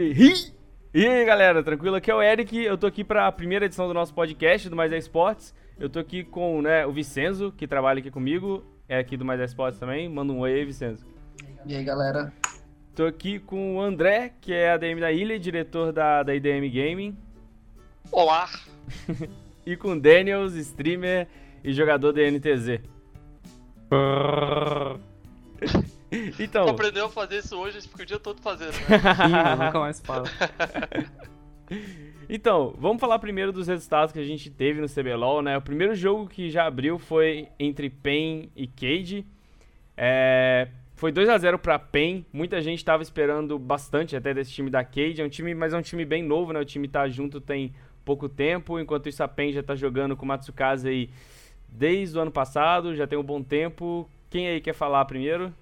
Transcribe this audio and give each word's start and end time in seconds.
E 0.00 0.52
aí 0.94 1.24
galera, 1.24 1.60
tranquilo? 1.60 1.96
Aqui 1.96 2.08
é 2.08 2.14
o 2.14 2.22
Eric, 2.22 2.56
eu 2.56 2.78
tô 2.78 2.86
aqui 2.86 3.02
para 3.02 3.26
a 3.26 3.32
primeira 3.32 3.64
edição 3.64 3.88
do 3.88 3.94
nosso 3.94 4.14
podcast 4.14 4.68
do 4.68 4.76
Mais 4.76 4.92
é 4.92 4.96
Esportes. 4.96 5.52
Eu 5.76 5.90
tô 5.90 5.98
aqui 5.98 6.22
com 6.22 6.62
né, 6.62 6.86
o 6.86 6.92
Vicenzo, 6.92 7.50
que 7.50 7.66
trabalha 7.66 7.98
aqui 7.98 8.08
comigo, 8.08 8.64
é 8.88 8.96
aqui 8.96 9.16
do 9.16 9.24
Mais 9.24 9.40
é 9.40 9.44
Esportes 9.44 9.80
também. 9.80 10.08
Manda 10.08 10.32
um 10.32 10.38
oi 10.38 10.52
aí, 10.52 10.64
Vicenzo. 10.64 11.04
E 11.66 11.74
aí 11.74 11.82
galera? 11.82 12.32
Tô 12.94 13.06
aqui 13.06 13.40
com 13.40 13.78
o 13.78 13.80
André, 13.80 14.34
que 14.40 14.52
é 14.52 14.70
ADM 14.70 15.00
da 15.00 15.10
Ilha, 15.10 15.36
diretor 15.36 15.92
da, 15.92 16.22
da 16.22 16.32
IDM 16.32 16.70
Gaming. 16.70 17.18
Olá! 18.12 18.48
e 19.66 19.76
com 19.76 19.94
o 19.94 20.00
Daniels, 20.00 20.54
streamer 20.54 21.26
e 21.64 21.72
jogador 21.72 22.12
da 22.12 22.22
NTZ. 22.22 22.82
Então. 26.40 26.68
aprendeu 26.68 27.06
a 27.06 27.08
fazer 27.08 27.38
isso 27.38 27.56
hoje, 27.56 27.80
fica 27.82 28.02
o 28.02 28.06
dia 28.06 28.18
todo 28.18 28.40
fazendo. 28.40 28.72
Né? 28.72 28.98
Sim, 29.58 29.64
nunca 29.64 29.78
mais 29.78 30.00
fala. 30.00 30.24
então, 32.28 32.74
vamos 32.78 33.00
falar 33.00 33.18
primeiro 33.18 33.52
dos 33.52 33.66
resultados 33.66 34.12
que 34.12 34.18
a 34.18 34.24
gente 34.24 34.50
teve 34.50 34.80
no 34.80 34.88
CBLOL, 34.88 35.42
né? 35.42 35.56
O 35.58 35.62
primeiro 35.62 35.94
jogo 35.94 36.26
que 36.26 36.50
já 36.50 36.66
abriu 36.66 36.98
foi 36.98 37.48
entre 37.58 37.90
PEN 37.90 38.50
e 38.56 38.66
Cade. 38.66 39.26
É, 39.96 40.68
foi 40.96 41.12
2 41.12 41.28
a 41.28 41.36
0 41.36 41.58
para 41.58 41.78
PEN. 41.78 42.24
Muita 42.32 42.60
gente 42.60 42.78
estava 42.78 43.02
esperando 43.02 43.58
bastante 43.58 44.16
até 44.16 44.32
desse 44.32 44.52
time 44.52 44.70
da 44.70 44.82
Cade. 44.82 45.20
É 45.20 45.24
um 45.24 45.28
time, 45.28 45.54
mas 45.54 45.72
é 45.74 45.76
um 45.76 45.82
time 45.82 46.04
bem 46.04 46.22
novo, 46.22 46.52
né? 46.52 46.60
O 46.60 46.64
time 46.64 46.88
tá 46.88 47.08
junto 47.08 47.40
tem 47.40 47.74
pouco 48.04 48.28
tempo, 48.28 48.80
enquanto 48.80 49.08
isso 49.08 49.22
a 49.22 49.28
PEN 49.28 49.52
já 49.52 49.62
tá 49.62 49.74
jogando 49.74 50.16
com 50.16 50.24
o 50.24 50.28
Matsukaze 50.28 50.88
aí 50.88 51.10
desde 51.68 52.16
o 52.16 52.22
ano 52.22 52.30
passado, 52.30 52.96
já 52.96 53.06
tem 53.06 53.18
um 53.18 53.22
bom 53.22 53.42
tempo. 53.42 54.08
Quem 54.30 54.48
aí 54.48 54.60
quer 54.60 54.72
falar 54.72 55.04
primeiro? 55.04 55.52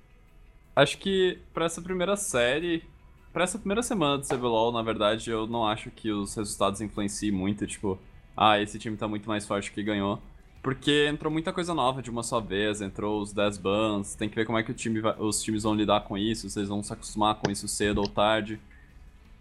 Acho 0.76 0.98
que 0.98 1.38
para 1.54 1.64
essa 1.64 1.80
primeira 1.80 2.16
série, 2.16 2.84
para 3.32 3.44
essa 3.44 3.58
primeira 3.58 3.82
semana 3.82 4.18
do 4.18 4.28
CBLOL, 4.28 4.70
na 4.70 4.82
verdade, 4.82 5.30
eu 5.30 5.46
não 5.46 5.66
acho 5.66 5.90
que 5.90 6.12
os 6.12 6.34
resultados 6.34 6.82
influenciem 6.82 7.32
muito, 7.32 7.66
tipo, 7.66 7.98
ah, 8.36 8.60
esse 8.60 8.78
time 8.78 8.94
tá 8.94 9.08
muito 9.08 9.26
mais 9.26 9.46
forte 9.46 9.72
que 9.72 9.82
ganhou. 9.82 10.20
Porque 10.62 11.06
entrou 11.08 11.32
muita 11.32 11.50
coisa 11.50 11.72
nova 11.72 12.02
de 12.02 12.10
uma 12.10 12.22
só 12.22 12.40
vez, 12.40 12.82
entrou 12.82 13.22
os 13.22 13.32
10 13.32 13.56
bans, 13.56 14.14
tem 14.14 14.28
que 14.28 14.36
ver 14.36 14.44
como 14.44 14.58
é 14.58 14.62
que 14.62 14.74
time 14.74 15.00
vai, 15.00 15.14
os 15.18 15.42
times 15.42 15.62
vão 15.62 15.74
lidar 15.74 16.02
com 16.02 16.18
isso, 16.18 16.50
se 16.50 16.58
eles 16.58 16.68
vão 16.68 16.82
se 16.82 16.92
acostumar 16.92 17.36
com 17.36 17.50
isso 17.50 17.66
cedo 17.66 18.02
ou 18.02 18.08
tarde. 18.08 18.60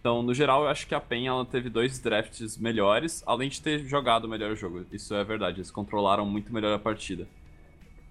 Então, 0.00 0.22
no 0.22 0.32
geral, 0.32 0.62
eu 0.62 0.68
acho 0.68 0.86
que 0.86 0.94
a 0.94 1.00
PEN 1.00 1.26
ela 1.26 1.44
teve 1.44 1.68
dois 1.68 1.98
drafts 1.98 2.56
melhores, 2.56 3.22
além 3.26 3.50
de 3.50 3.60
ter 3.60 3.84
jogado 3.86 4.26
melhor 4.26 4.52
o 4.52 4.56
jogo. 4.56 4.86
Isso 4.90 5.14
é 5.14 5.22
verdade, 5.22 5.58
eles 5.58 5.70
controlaram 5.70 6.24
muito 6.24 6.50
melhor 6.50 6.72
a 6.72 6.78
partida. 6.78 7.26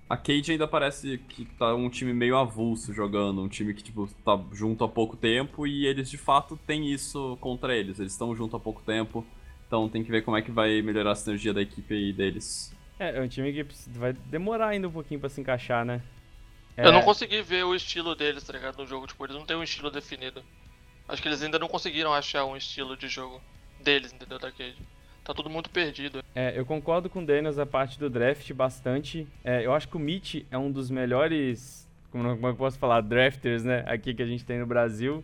A 0.07 0.15
Cade 0.15 0.51
ainda 0.51 0.67
parece 0.67 1.17
que 1.17 1.45
tá 1.45 1.73
um 1.73 1.89
time 1.89 2.13
meio 2.13 2.37
avulso 2.37 2.93
jogando, 2.93 3.41
um 3.41 3.47
time 3.47 3.73
que, 3.73 3.81
tipo, 3.81 4.07
tá 4.23 4.39
junto 4.51 4.83
há 4.83 4.87
pouco 4.87 5.17
tempo 5.17 5.65
e 5.65 5.87
eles 5.87 6.09
de 6.09 6.17
fato 6.17 6.59
têm 6.67 6.91
isso 6.91 7.37
contra 7.41 7.75
eles. 7.75 7.99
Eles 7.99 8.11
estão 8.11 8.35
junto 8.35 8.55
há 8.55 8.59
pouco 8.59 8.83
tempo, 8.83 9.25
então 9.65 9.89
tem 9.89 10.03
que 10.03 10.11
ver 10.11 10.23
como 10.23 10.37
é 10.37 10.43
que 10.43 10.51
vai 10.51 10.79
melhorar 10.83 11.11
a 11.11 11.15
sinergia 11.15 11.53
da 11.53 11.61
equipe 11.61 11.91
aí 11.91 12.13
deles. 12.13 12.71
É, 12.99 13.17
é 13.17 13.21
um 13.21 13.27
time 13.27 13.51
que 13.51 13.65
vai 13.97 14.13
demorar 14.13 14.67
ainda 14.67 14.87
um 14.87 14.91
pouquinho 14.91 15.19
pra 15.19 15.27
se 15.27 15.41
encaixar, 15.41 15.83
né? 15.83 16.03
É... 16.77 16.85
Eu 16.85 16.91
não 16.91 17.01
consegui 17.01 17.41
ver 17.41 17.63
o 17.65 17.73
estilo 17.73 18.15
deles, 18.15 18.43
tá 18.43 18.53
ligado? 18.53 18.77
No 18.77 18.85
jogo, 18.85 19.07
tipo, 19.07 19.25
eles 19.25 19.35
não 19.35 19.45
têm 19.45 19.57
um 19.57 19.63
estilo 19.63 19.89
definido. 19.89 20.43
Acho 21.07 21.21
que 21.21 21.27
eles 21.27 21.41
ainda 21.41 21.57
não 21.57 21.67
conseguiram 21.67 22.13
achar 22.13 22.45
um 22.45 22.55
estilo 22.55 22.95
de 22.95 23.07
jogo 23.07 23.41
deles, 23.83 24.13
entendeu? 24.13 24.37
Da 24.37 24.51
Cade 24.51 24.77
tá 25.25 25.33
tudo 25.33 25.49
muito 25.49 25.71
perdido. 25.71 26.23
É, 26.35 26.57
eu 26.57 26.65
concordo 26.65 27.09
com 27.09 27.21
o 27.21 27.25
Daniels 27.25 27.57
a 27.57 27.65
parte 27.65 27.99
do 27.99 28.09
draft 28.09 28.53
bastante. 28.53 29.27
É, 29.43 29.65
eu 29.65 29.73
acho 29.73 29.89
que 29.89 29.97
o 29.97 29.99
Mitch 29.99 30.45
é 30.51 30.57
um 30.57 30.71
dos 30.71 30.91
melhores, 30.91 31.89
como, 32.11 32.35
como 32.35 32.47
eu 32.47 32.55
posso 32.55 32.77
falar, 32.77 33.01
drafters, 33.01 33.63
né, 33.63 33.83
aqui 33.87 34.13
que 34.13 34.21
a 34.21 34.27
gente 34.27 34.45
tem 34.45 34.59
no 34.59 34.67
Brasil. 34.67 35.23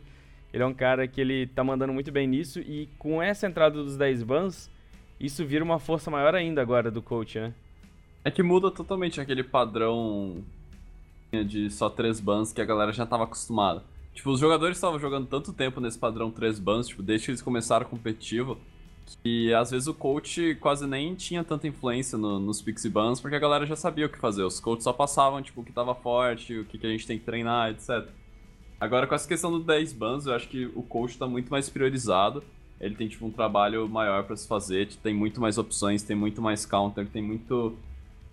Ele 0.51 0.63
é 0.63 0.65
um 0.65 0.73
cara 0.73 1.07
que 1.07 1.21
ele 1.21 1.45
tá 1.45 1.63
mandando 1.63 1.93
muito 1.93 2.11
bem 2.11 2.27
nisso 2.27 2.59
e 2.59 2.89
com 2.97 3.21
essa 3.21 3.47
entrada 3.47 3.75
dos 3.75 3.95
10 3.95 4.23
bans, 4.23 4.71
isso 5.19 5.45
vira 5.45 5.63
uma 5.63 5.79
força 5.79 6.09
maior 6.09 6.33
ainda 6.33 6.61
agora 6.61 6.89
do 6.89 7.01
coach, 7.01 7.39
né? 7.39 7.53
É 8.25 8.31
que 8.31 8.43
muda 8.43 8.69
totalmente 8.71 9.21
aquele 9.21 9.43
padrão 9.43 10.43
de 11.45 11.69
só 11.69 11.89
3 11.89 12.19
bans 12.19 12.51
que 12.51 12.61
a 12.61 12.65
galera 12.65 12.91
já 12.91 13.05
tava 13.05 13.23
acostumada. 13.23 13.83
Tipo, 14.13 14.31
os 14.31 14.39
jogadores 14.39 14.75
estavam 14.75 14.99
jogando 14.99 15.27
tanto 15.27 15.53
tempo 15.53 15.79
nesse 15.79 15.97
padrão 15.97 16.31
3 16.31 16.59
bans, 16.59 16.87
tipo, 16.87 17.01
desde 17.01 17.25
que 17.25 17.31
eles 17.31 17.41
começaram 17.41 17.85
competitivo, 17.85 18.57
que 19.23 19.53
às 19.53 19.71
vezes 19.71 19.87
o 19.87 19.93
coach 19.93 20.55
quase 20.55 20.87
nem 20.87 21.15
tinha 21.15 21.43
tanta 21.43 21.67
influência 21.67 22.17
no, 22.17 22.39
nos 22.39 22.61
Pixie 22.61 22.89
Bans, 22.89 23.19
porque 23.19 23.35
a 23.35 23.39
galera 23.39 23.65
já 23.65 23.75
sabia 23.75 24.05
o 24.05 24.09
que 24.09 24.17
fazer. 24.17 24.43
Os 24.43 24.59
coaches 24.59 24.83
só 24.83 24.93
passavam, 24.93 25.41
tipo, 25.41 25.61
o 25.61 25.63
que 25.63 25.71
tava 25.71 25.93
forte, 25.93 26.57
o 26.57 26.65
que, 26.65 26.77
que 26.77 26.87
a 26.87 26.89
gente 26.89 27.05
tem 27.05 27.17
que 27.17 27.25
treinar, 27.25 27.71
etc. 27.71 28.07
Agora, 28.79 29.05
com 29.05 29.13
essa 29.13 29.27
questão 29.27 29.51
do 29.51 29.59
10 29.59 29.93
bans, 29.93 30.25
eu 30.25 30.33
acho 30.33 30.47
que 30.47 30.65
o 30.75 30.81
coach 30.81 31.17
tá 31.17 31.27
muito 31.27 31.49
mais 31.51 31.69
priorizado. 31.69 32.43
Ele 32.79 32.95
tem, 32.95 33.07
tipo, 33.07 33.25
um 33.25 33.31
trabalho 33.31 33.87
maior 33.87 34.23
para 34.23 34.35
se 34.35 34.47
fazer, 34.47 34.87
tem 35.03 35.13
muito 35.13 35.39
mais 35.39 35.57
opções, 35.59 36.01
tem 36.01 36.15
muito 36.15 36.41
mais 36.41 36.65
counter, 36.65 37.07
tem 37.07 37.21
muito... 37.21 37.77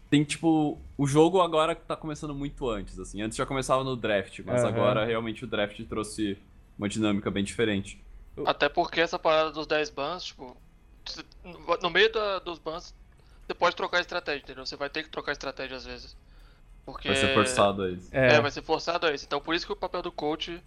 Tem, 0.09 0.25
tipo, 0.25 0.79
o 0.97 1.07
jogo 1.07 1.43
agora 1.43 1.75
tá 1.75 1.95
começando 1.95 2.35
muito 2.35 2.67
antes, 2.67 2.99
assim. 2.99 3.21
Antes 3.21 3.37
já 3.37 3.45
começava 3.45 3.85
no 3.85 3.95
draft, 3.95 4.41
mas 4.47 4.63
uhum. 4.63 4.69
agora 4.69 5.05
realmente 5.05 5.45
o 5.45 5.47
draft 5.47 5.79
trouxe 5.85 6.39
uma 6.79 6.89
dinâmica 6.89 7.31
bem 7.31 7.45
diferente. 7.45 8.01
Até 8.47 8.69
porque 8.69 9.01
essa 9.01 9.19
parada 9.19 9.51
dos 9.51 9.67
10 9.67 9.91
bans, 9.91 10.25
tipo, 10.25 10.57
no 11.83 11.91
meio 11.91 12.13
da, 12.13 12.39
dos 12.39 12.59
bans, 12.59 12.95
você 13.47 13.55
pode 13.55 13.77
trocar 13.77 14.01
estratégia, 14.01 14.43
entendeu? 14.43 14.67
Você 14.67 14.77
vai 14.77 14.91
ter 14.91 15.03
que 15.03 15.09
trocar 15.09 15.33
estratégia 15.33 15.77
às 15.77 15.87
vezes. 15.87 16.17
Porque... 16.85 17.09
Vai 17.09 17.17
ser 17.17 17.35
forçado 17.35 17.83
a 17.83 17.91
isso. 17.91 18.09
É. 18.13 18.35
é, 18.35 18.41
vai 18.41 18.51
ser 18.51 18.63
forçado 18.63 19.07
a 19.07 19.13
isso. 19.13 19.25
Então 19.25 19.41
por 19.41 19.55
isso 19.55 19.67
que 19.67 19.73
o 19.73 19.77
papel 19.77 20.03
do 20.03 20.13
coach 20.13 20.63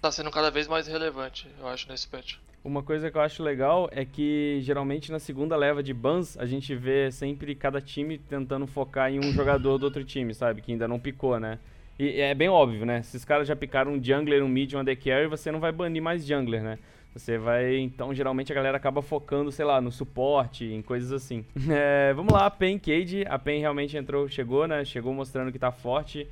tá 0.00 0.10
sendo 0.12 0.30
cada 0.30 0.50
vez 0.50 0.68
mais 0.68 0.86
relevante, 0.86 1.48
eu 1.58 1.66
acho, 1.66 1.88
nesse 1.88 2.06
patch. 2.06 2.36
Uma 2.62 2.82
coisa 2.82 3.10
que 3.10 3.16
eu 3.16 3.20
acho 3.20 3.42
legal 3.42 3.88
é 3.92 4.04
que 4.04 4.58
geralmente 4.62 5.12
na 5.12 5.18
segunda 5.18 5.54
leva 5.54 5.82
de 5.82 5.92
bans 5.92 6.36
a 6.38 6.46
gente 6.46 6.74
vê 6.74 7.10
sempre 7.10 7.54
cada 7.54 7.80
time 7.80 8.16
tentando 8.16 8.66
focar 8.66 9.10
em 9.10 9.18
um 9.18 9.32
jogador 9.32 9.76
do 9.76 9.84
outro 9.84 10.04
time, 10.04 10.32
sabe? 10.32 10.62
Que 10.62 10.72
ainda 10.72 10.88
não 10.88 10.98
picou, 10.98 11.38
né? 11.38 11.58
E 11.98 12.20
é 12.20 12.34
bem 12.34 12.48
óbvio, 12.48 12.84
né? 12.84 13.02
Se 13.02 13.16
os 13.16 13.24
caras 13.24 13.46
já 13.46 13.54
picaram 13.54 13.92
um 13.92 14.02
jungler, 14.02 14.42
um 14.42 14.48
mid, 14.48 14.72
um 14.74 14.80
AD 14.80 14.96
carry, 14.96 15.26
você 15.28 15.52
não 15.52 15.60
vai 15.60 15.70
banir 15.70 16.02
mais 16.02 16.26
jungler, 16.26 16.62
né? 16.62 16.78
Você 17.14 17.38
vai. 17.38 17.76
Então, 17.78 18.12
geralmente 18.12 18.50
a 18.50 18.54
galera 18.54 18.76
acaba 18.76 19.00
focando, 19.00 19.52
sei 19.52 19.64
lá, 19.64 19.80
no 19.80 19.92
suporte, 19.92 20.64
em 20.64 20.82
coisas 20.82 21.12
assim. 21.12 21.44
É, 21.70 22.12
vamos 22.12 22.32
lá, 22.32 22.46
a 22.46 22.50
Pen 22.50 22.78
Cade. 22.78 23.24
A 23.28 23.38
Pen 23.38 23.60
realmente 23.60 23.96
entrou, 23.96 24.28
chegou, 24.28 24.66
né? 24.66 24.84
Chegou 24.84 25.14
mostrando 25.14 25.52
que 25.52 25.58
tá 25.58 25.70
forte. 25.70 26.26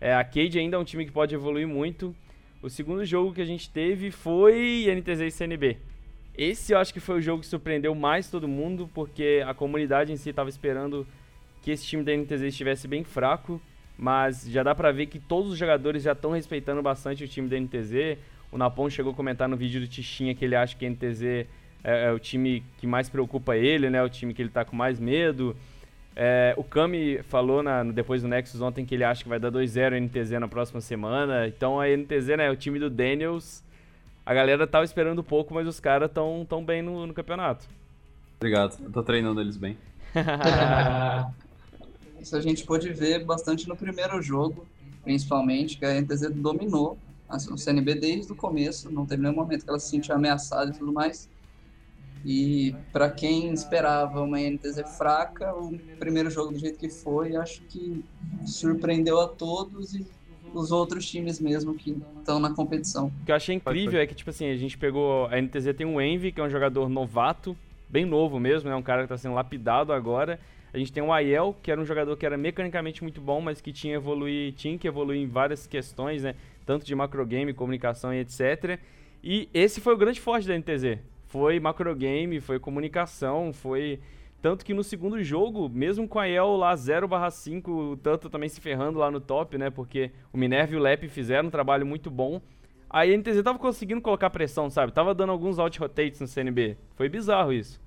É, 0.00 0.14
a 0.14 0.22
Cade 0.22 0.58
ainda 0.58 0.76
é 0.76 0.78
um 0.78 0.84
time 0.84 1.04
que 1.04 1.10
pode 1.10 1.34
evoluir 1.34 1.66
muito. 1.66 2.14
O 2.62 2.70
segundo 2.70 3.04
jogo 3.04 3.34
que 3.34 3.40
a 3.40 3.44
gente 3.44 3.68
teve 3.68 4.12
foi 4.12 4.86
NTZ 4.88 5.20
e 5.20 5.30
CNB. 5.30 5.76
Esse 6.36 6.72
eu 6.72 6.78
acho 6.78 6.92
que 6.92 7.00
foi 7.00 7.18
o 7.18 7.20
jogo 7.20 7.40
que 7.40 7.48
surpreendeu 7.48 7.92
mais 7.96 8.30
todo 8.30 8.46
mundo, 8.46 8.88
porque 8.94 9.42
a 9.44 9.52
comunidade 9.52 10.12
em 10.12 10.16
si 10.16 10.30
estava 10.30 10.48
esperando 10.48 11.04
que 11.62 11.72
esse 11.72 11.84
time 11.84 12.04
da 12.04 12.16
NTZ 12.16 12.42
estivesse 12.42 12.86
bem 12.86 13.02
fraco, 13.02 13.60
mas 13.98 14.48
já 14.48 14.62
dá 14.62 14.74
pra 14.74 14.92
ver 14.92 15.06
que 15.06 15.18
todos 15.18 15.52
os 15.52 15.58
jogadores 15.58 16.04
já 16.04 16.12
estão 16.12 16.30
respeitando 16.30 16.80
bastante 16.80 17.24
o 17.24 17.28
time 17.28 17.48
da 17.48 17.58
NTZ. 17.58 18.16
O 18.52 18.56
Napon 18.56 18.88
chegou 18.88 19.12
a 19.12 19.14
comentar 19.14 19.48
no 19.48 19.56
vídeo 19.56 19.80
do 19.80 19.88
Tichinha 19.88 20.34
que 20.36 20.44
ele 20.44 20.54
acha 20.54 20.76
que 20.76 20.86
a 20.86 20.90
NTZ 20.90 21.22
é, 21.24 21.46
é, 21.82 22.12
o 22.12 22.18
time 22.18 22.62
que 22.78 22.86
mais 22.86 23.08
preocupa 23.08 23.56
ele, 23.56 23.90
né? 23.90 24.00
O 24.02 24.08
time 24.08 24.32
que 24.32 24.40
ele 24.40 24.50
tá 24.50 24.64
com 24.64 24.76
mais 24.76 25.00
medo. 25.00 25.56
É, 26.14 26.54
o 26.56 26.64
Kami 26.64 27.22
falou 27.24 27.62
na, 27.62 27.82
depois 27.82 28.22
do 28.22 28.28
Nexus 28.28 28.60
ontem 28.60 28.84
que 28.84 28.94
ele 28.94 29.04
acha 29.04 29.22
que 29.22 29.28
vai 29.28 29.38
dar 29.38 29.50
2-0 29.50 29.96
a 29.96 30.00
NTZ 30.00 30.30
na 30.40 30.48
próxima 30.48 30.80
semana. 30.80 31.48
Então 31.48 31.80
a 31.80 31.88
NTZ, 31.88 32.28
né, 32.36 32.46
é 32.46 32.50
o 32.50 32.56
time 32.56 32.78
do 32.78 32.88
Daniels. 32.88 33.64
A 34.24 34.32
galera 34.32 34.66
tava 34.66 34.84
esperando 34.84 35.20
um 35.20 35.24
pouco, 35.24 35.54
mas 35.54 35.66
os 35.66 35.80
caras 35.80 36.10
tão, 36.12 36.46
tão 36.48 36.64
bem 36.64 36.82
no, 36.82 37.06
no 37.06 37.14
campeonato. 37.14 37.66
Obrigado, 38.36 38.76
eu 38.82 38.92
tô 38.92 39.02
treinando 39.02 39.40
eles 39.40 39.56
bem. 39.56 39.76
Isso 42.20 42.36
a 42.36 42.40
gente 42.40 42.64
pôde 42.64 42.92
ver 42.92 43.24
bastante 43.24 43.68
no 43.68 43.76
primeiro 43.76 44.20
jogo, 44.20 44.66
principalmente, 45.02 45.78
que 45.78 45.84
a 45.84 46.00
NTZ 46.00 46.30
dominou 46.34 46.98
assim, 47.28 47.52
o 47.52 47.58
CNB 47.58 47.94
desde 47.96 48.32
o 48.32 48.34
começo, 48.34 48.90
não 48.90 49.04
teve 49.04 49.22
nenhum 49.22 49.34
momento 49.34 49.64
que 49.64 49.70
ela 49.70 49.78
se 49.78 49.90
sentiu 49.90 50.14
ameaçada 50.14 50.70
e 50.70 50.78
tudo 50.78 50.92
mais. 50.92 51.28
E 52.24 52.74
para 52.92 53.10
quem 53.10 53.52
esperava 53.52 54.22
uma 54.22 54.40
NTZ 54.40 54.96
fraca, 54.96 55.54
o 55.54 55.78
primeiro 55.98 56.30
jogo 56.30 56.52
do 56.52 56.58
jeito 56.58 56.78
que 56.78 56.88
foi, 56.88 57.36
acho 57.36 57.60
que 57.62 58.04
surpreendeu 58.44 59.20
a 59.20 59.28
todos 59.28 59.94
e 59.94 60.04
os 60.52 60.72
outros 60.72 61.08
times 61.08 61.38
mesmo 61.38 61.74
que 61.74 61.96
estão 62.18 62.40
na 62.40 62.50
competição. 62.50 63.12
O 63.22 63.24
que 63.26 63.30
eu 63.30 63.36
achei 63.36 63.54
incrível 63.54 64.00
é 64.00 64.06
que, 64.06 64.14
tipo 64.14 64.30
assim, 64.30 64.50
a 64.50 64.56
gente 64.56 64.76
pegou. 64.76 65.26
A 65.26 65.40
NTZ 65.40 65.76
tem 65.76 65.86
um 65.86 66.00
Envy, 66.00 66.32
que 66.32 66.40
é 66.40 66.44
um 66.44 66.50
jogador 66.50 66.88
novato, 66.88 67.56
bem 67.88 68.04
novo 68.04 68.40
mesmo, 68.40 68.68
né? 68.68 68.74
Um 68.74 68.82
cara 68.82 69.02
que 69.02 69.04
está 69.04 69.18
sendo 69.18 69.34
lapidado 69.34 69.92
agora. 69.92 70.40
A 70.78 70.80
gente 70.80 70.92
tem 70.92 71.02
o 71.02 71.12
Aiel, 71.12 71.56
que 71.60 71.72
era 71.72 71.80
um 71.80 71.84
jogador 71.84 72.16
que 72.16 72.24
era 72.24 72.38
mecanicamente 72.38 73.02
muito 73.02 73.20
bom, 73.20 73.40
mas 73.40 73.60
que 73.60 73.72
tinha, 73.72 73.96
evoluir, 73.96 74.52
tinha 74.52 74.78
que 74.78 74.86
evoluir 74.86 75.20
em 75.20 75.26
várias 75.26 75.66
questões, 75.66 76.22
né? 76.22 76.36
tanto 76.64 76.86
de 76.86 76.94
macrogame, 76.94 77.52
comunicação 77.52 78.14
e 78.14 78.20
etc. 78.20 78.78
E 79.24 79.48
esse 79.52 79.80
foi 79.80 79.94
o 79.94 79.96
grande 79.96 80.20
forte 80.20 80.46
da 80.46 80.56
NTZ. 80.56 81.00
Foi 81.26 81.58
macrogame, 81.58 82.40
foi 82.40 82.60
comunicação, 82.60 83.52
foi. 83.52 83.98
Tanto 84.40 84.64
que 84.64 84.72
no 84.72 84.84
segundo 84.84 85.20
jogo, 85.20 85.68
mesmo 85.68 86.06
com 86.06 86.20
a 86.20 86.28
El 86.28 86.56
lá 86.56 86.76
0/5, 86.76 87.98
tanto 88.00 88.30
também 88.30 88.48
se 88.48 88.60
ferrando 88.60 89.00
lá 89.00 89.10
no 89.10 89.20
top, 89.20 89.58
né? 89.58 89.68
Porque 89.68 90.12
o 90.32 90.38
Minerva 90.38 90.74
e 90.74 90.76
o 90.76 90.80
Lep 90.80 91.08
fizeram 91.08 91.48
um 91.48 91.50
trabalho 91.50 91.84
muito 91.84 92.08
bom. 92.08 92.40
Aí 92.88 93.12
a 93.12 93.16
NTZ 93.16 93.42
tava 93.42 93.58
conseguindo 93.58 94.00
colocar 94.00 94.30
pressão, 94.30 94.70
sabe? 94.70 94.92
Tava 94.92 95.12
dando 95.12 95.32
alguns 95.32 95.58
out 95.58 95.76
rotates 95.80 96.20
no 96.20 96.28
CNB. 96.28 96.76
Foi 96.94 97.08
bizarro 97.08 97.52
isso. 97.52 97.80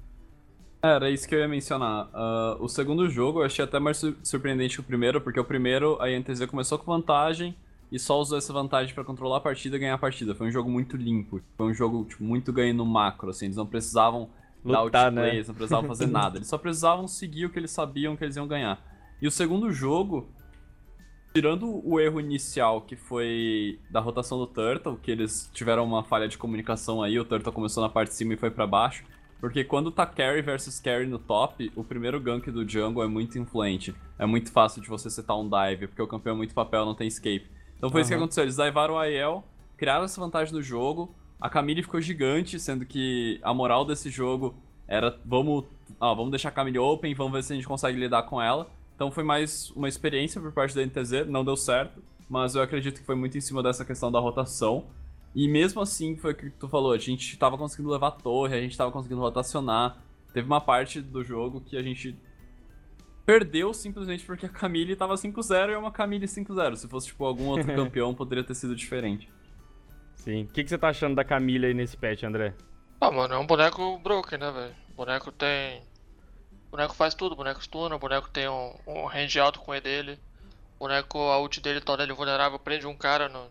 Era 0.82 1.10
isso 1.12 1.28
que 1.28 1.36
eu 1.36 1.40
ia 1.40 1.48
mencionar. 1.48 2.08
Uh, 2.08 2.64
o 2.64 2.68
segundo 2.68 3.08
jogo 3.08 3.42
eu 3.42 3.46
achei 3.46 3.64
até 3.64 3.80
mais 3.80 4.02
surpreendente 4.24 4.76
que 4.76 4.82
o 4.82 4.84
primeiro, 4.84 5.22
porque 5.22 5.40
o 5.40 5.46
primeiro 5.46 6.02
a 6.02 6.08
NTZ 6.08 6.48
começou 6.48 6.80
com 6.80 6.92
vantagem 6.92 7.56
e 7.92 8.00
só 8.00 8.20
usou 8.20 8.38
essa 8.38 8.52
vantagem 8.52 8.96
para 8.96 9.04
controlar 9.04 9.38
a 9.38 9.42
partida 9.42 9.76
e 9.76 9.80
ganhar 9.80 9.94
a 9.94 9.98
partida. 9.98 10.34
Foi 10.34 10.48
um 10.48 10.52
jogo 10.52 10.72
muito 10.72 10.98
limpo. 10.98 11.40
Foi 11.56 11.68
um 11.68 11.74
jogo 11.74 12.06
tipo, 12.06 12.24
muito 12.24 12.52
ganho 12.52 12.74
no 12.74 12.86
macro, 12.86 13.30
assim. 13.30 13.46
Eles 13.46 13.58
não 13.58 13.66
precisavam 13.66 14.30
Lutar, 14.64 14.90
dar 14.92 15.12
né? 15.12 15.44
não 15.46 15.56
precisavam 15.56 15.88
fazer 15.88 16.08
nada. 16.10 16.38
Eles 16.38 16.48
só 16.48 16.58
precisavam 16.58 17.08
seguir 17.08 17.46
o 17.46 17.50
que 17.50 17.60
eles 17.60 17.72
sabiam 17.72 18.16
que 18.16 18.24
eles 18.24 18.36
iam 18.36 18.48
ganhar. 18.48 18.82
E 19.22 19.28
o 19.28 19.32
segundo 19.32 19.72
jogo, 19.72 20.28
tirando 21.34 21.82
o 21.86 22.00
erro 22.00 22.20
inicial, 22.20 22.82
que 22.82 22.96
foi 22.96 23.80
da 23.90 24.00
rotação 24.00 24.38
do 24.40 24.48
Turtle, 24.48 24.98
que 24.98 25.12
eles 25.12 25.50
tiveram 25.54 25.84
uma 25.84 26.04
falha 26.04 26.28
de 26.28 26.38
comunicação 26.38 27.04
aí, 27.04 27.20
o 27.20 27.26
Turtle 27.26 27.52
começou 27.52 27.84
na 27.84 27.90
parte 27.90 28.10
de 28.10 28.16
cima 28.16 28.34
e 28.34 28.38
foi 28.38 28.50
para 28.50 28.66
baixo. 28.66 29.04
Porque 29.42 29.64
quando 29.64 29.92
tá 29.92 30.06
carry 30.06 30.44
versus 30.44 30.80
carry 30.80 31.08
no 31.08 31.18
top, 31.18 31.72
o 31.76 31.84
primeiro 31.84 32.20
gank 32.22 32.50
do 32.52 32.68
jungle 32.68 33.04
é 33.04 33.08
muito 33.08 33.40
influente. 33.40 33.94
É 34.20 34.26
muito 34.26 34.52
fácil 34.52 34.84
de 34.84 34.88
você 34.88 35.10
setar 35.10 35.38
um 35.38 35.50
dive, 35.50 35.88
porque 35.88 36.02
o 36.02 36.08
campeão 36.08 36.36
é 36.36 36.38
muito 36.38 36.54
papel, 36.54 36.86
não 36.86 36.94
tem 36.94 37.08
escape. 37.08 37.50
Então 37.76 37.90
foi 37.90 38.00
uhum. 38.00 38.02
isso 38.02 38.12
que 38.12 38.16
aconteceu, 38.16 38.44
eles 38.44 38.56
divaram 38.56 38.94
o 38.94 38.98
AEL, 39.00 39.44
criaram 39.76 40.06
essa 40.06 40.22
vantagem 40.22 40.54
no 40.54 40.62
jogo, 40.62 41.16
a 41.40 41.50
Camille 41.50 41.82
ficou 41.82 42.00
gigante, 42.00 42.60
sendo 42.60 42.86
que 42.86 43.40
a 43.42 43.52
moral 43.52 43.84
desse 43.84 44.12
jogo 44.12 44.54
era 44.88 45.18
vamos, 45.26 45.66
ah, 46.00 46.14
vamos 46.14 46.30
deixar 46.30 46.50
a 46.50 46.52
Camille 46.52 46.78
open, 46.78 47.16
vamos 47.16 47.34
ver 47.34 47.44
se 47.44 47.52
a 47.52 47.56
gente 47.56 47.68
consegue 47.68 48.00
lidar 48.00 48.22
com 48.24 48.40
ela. 48.40 48.70
Então 48.96 49.10
foi 49.10 49.24
mais 49.24 49.72
uma 49.72 49.90
experiência 49.90 50.40
por 50.40 50.52
parte 50.52 50.76
da 50.76 50.86
NTZ, 50.86 51.26
não 51.28 51.44
deu 51.44 51.58
certo, 51.58 52.04
mas 52.30 52.54
eu 52.54 52.62
acredito 52.62 53.00
que 53.00 53.06
foi 53.08 53.16
muito 53.16 53.36
em 53.36 53.42
cima 53.42 53.64
dessa 53.64 53.84
questão 53.84 54.12
da 54.12 54.20
rotação. 54.20 54.86
E 55.34 55.48
mesmo 55.48 55.82
assim, 55.82 56.16
foi 56.16 56.34
o 56.34 56.36
que 56.36 56.50
tu 56.50 56.68
falou, 56.68 56.92
a 56.92 56.98
gente 56.98 57.38
tava 57.38 57.58
conseguindo 57.58 57.90
levar 57.90 58.08
a 58.08 58.12
torre, 58.12 58.56
a 58.56 58.62
gente 58.62 58.78
tava 58.78 58.92
conseguindo 58.92 59.22
rotacionar. 59.22 59.98
Teve 60.34 60.48
uma 60.48 60.62
parte 60.62 61.02
do 61.02 61.24
jogo 61.24 61.62
que 61.62 61.78
a 61.78 61.82
gente 61.82 62.18
perdeu 63.26 63.74
simplesmente 63.74 64.26
porque 64.26 64.46
a 64.46 64.50
Camille 64.50 64.96
tava 64.96 65.14
5-0 65.16 65.70
e 65.70 65.74
é 65.74 65.78
uma 65.78 65.92
Camille 65.92 66.26
5-0. 66.26 66.76
Se 66.76 66.88
fosse, 66.88 67.08
tipo, 67.08 67.24
algum 67.26 67.48
outro 67.48 67.68
campeão, 67.76 68.14
poderia 68.14 68.44
ter 68.44 68.56
sido 68.56 68.76
diferente. 68.76 69.30
Sim. 70.16 70.44
O 70.44 70.48
que, 70.48 70.64
que 70.64 70.70
você 70.70 70.78
tá 70.78 70.90
achando 70.90 71.16
da 71.16 71.24
Camille 71.24 71.68
aí 71.68 71.74
nesse 71.74 71.98
patch, 71.98 72.24
André? 72.24 72.54
Ah, 73.00 73.10
mano, 73.10 73.34
é 73.34 73.38
um 73.38 73.48
boneco 73.48 73.98
broken, 74.00 74.38
né, 74.38 74.52
velho? 74.52 74.76
O 74.92 74.94
boneco 74.94 75.32
tem 75.32 75.82
o 76.72 76.78
boneco 76.78 76.96
faz 76.96 77.14
tudo, 77.14 77.34
o 77.34 77.36
boneco 77.36 77.62
stuna, 77.62 77.98
o 77.98 78.00
boneco 78.00 78.30
tem 78.30 78.48
um, 78.48 78.74
um 78.88 79.06
range 79.06 79.38
alto 79.38 79.60
com 79.60 79.72
o 79.72 79.76
E 79.76 79.82
dele. 79.82 80.18
O 80.80 80.88
boneco, 80.88 81.18
a 81.18 81.38
ult 81.38 81.60
dele 81.60 81.82
torna 81.82 82.04
ele 82.04 82.14
vulnerável, 82.14 82.58
prende 82.58 82.88
um 82.88 82.96
cara 82.96 83.28
no. 83.28 83.50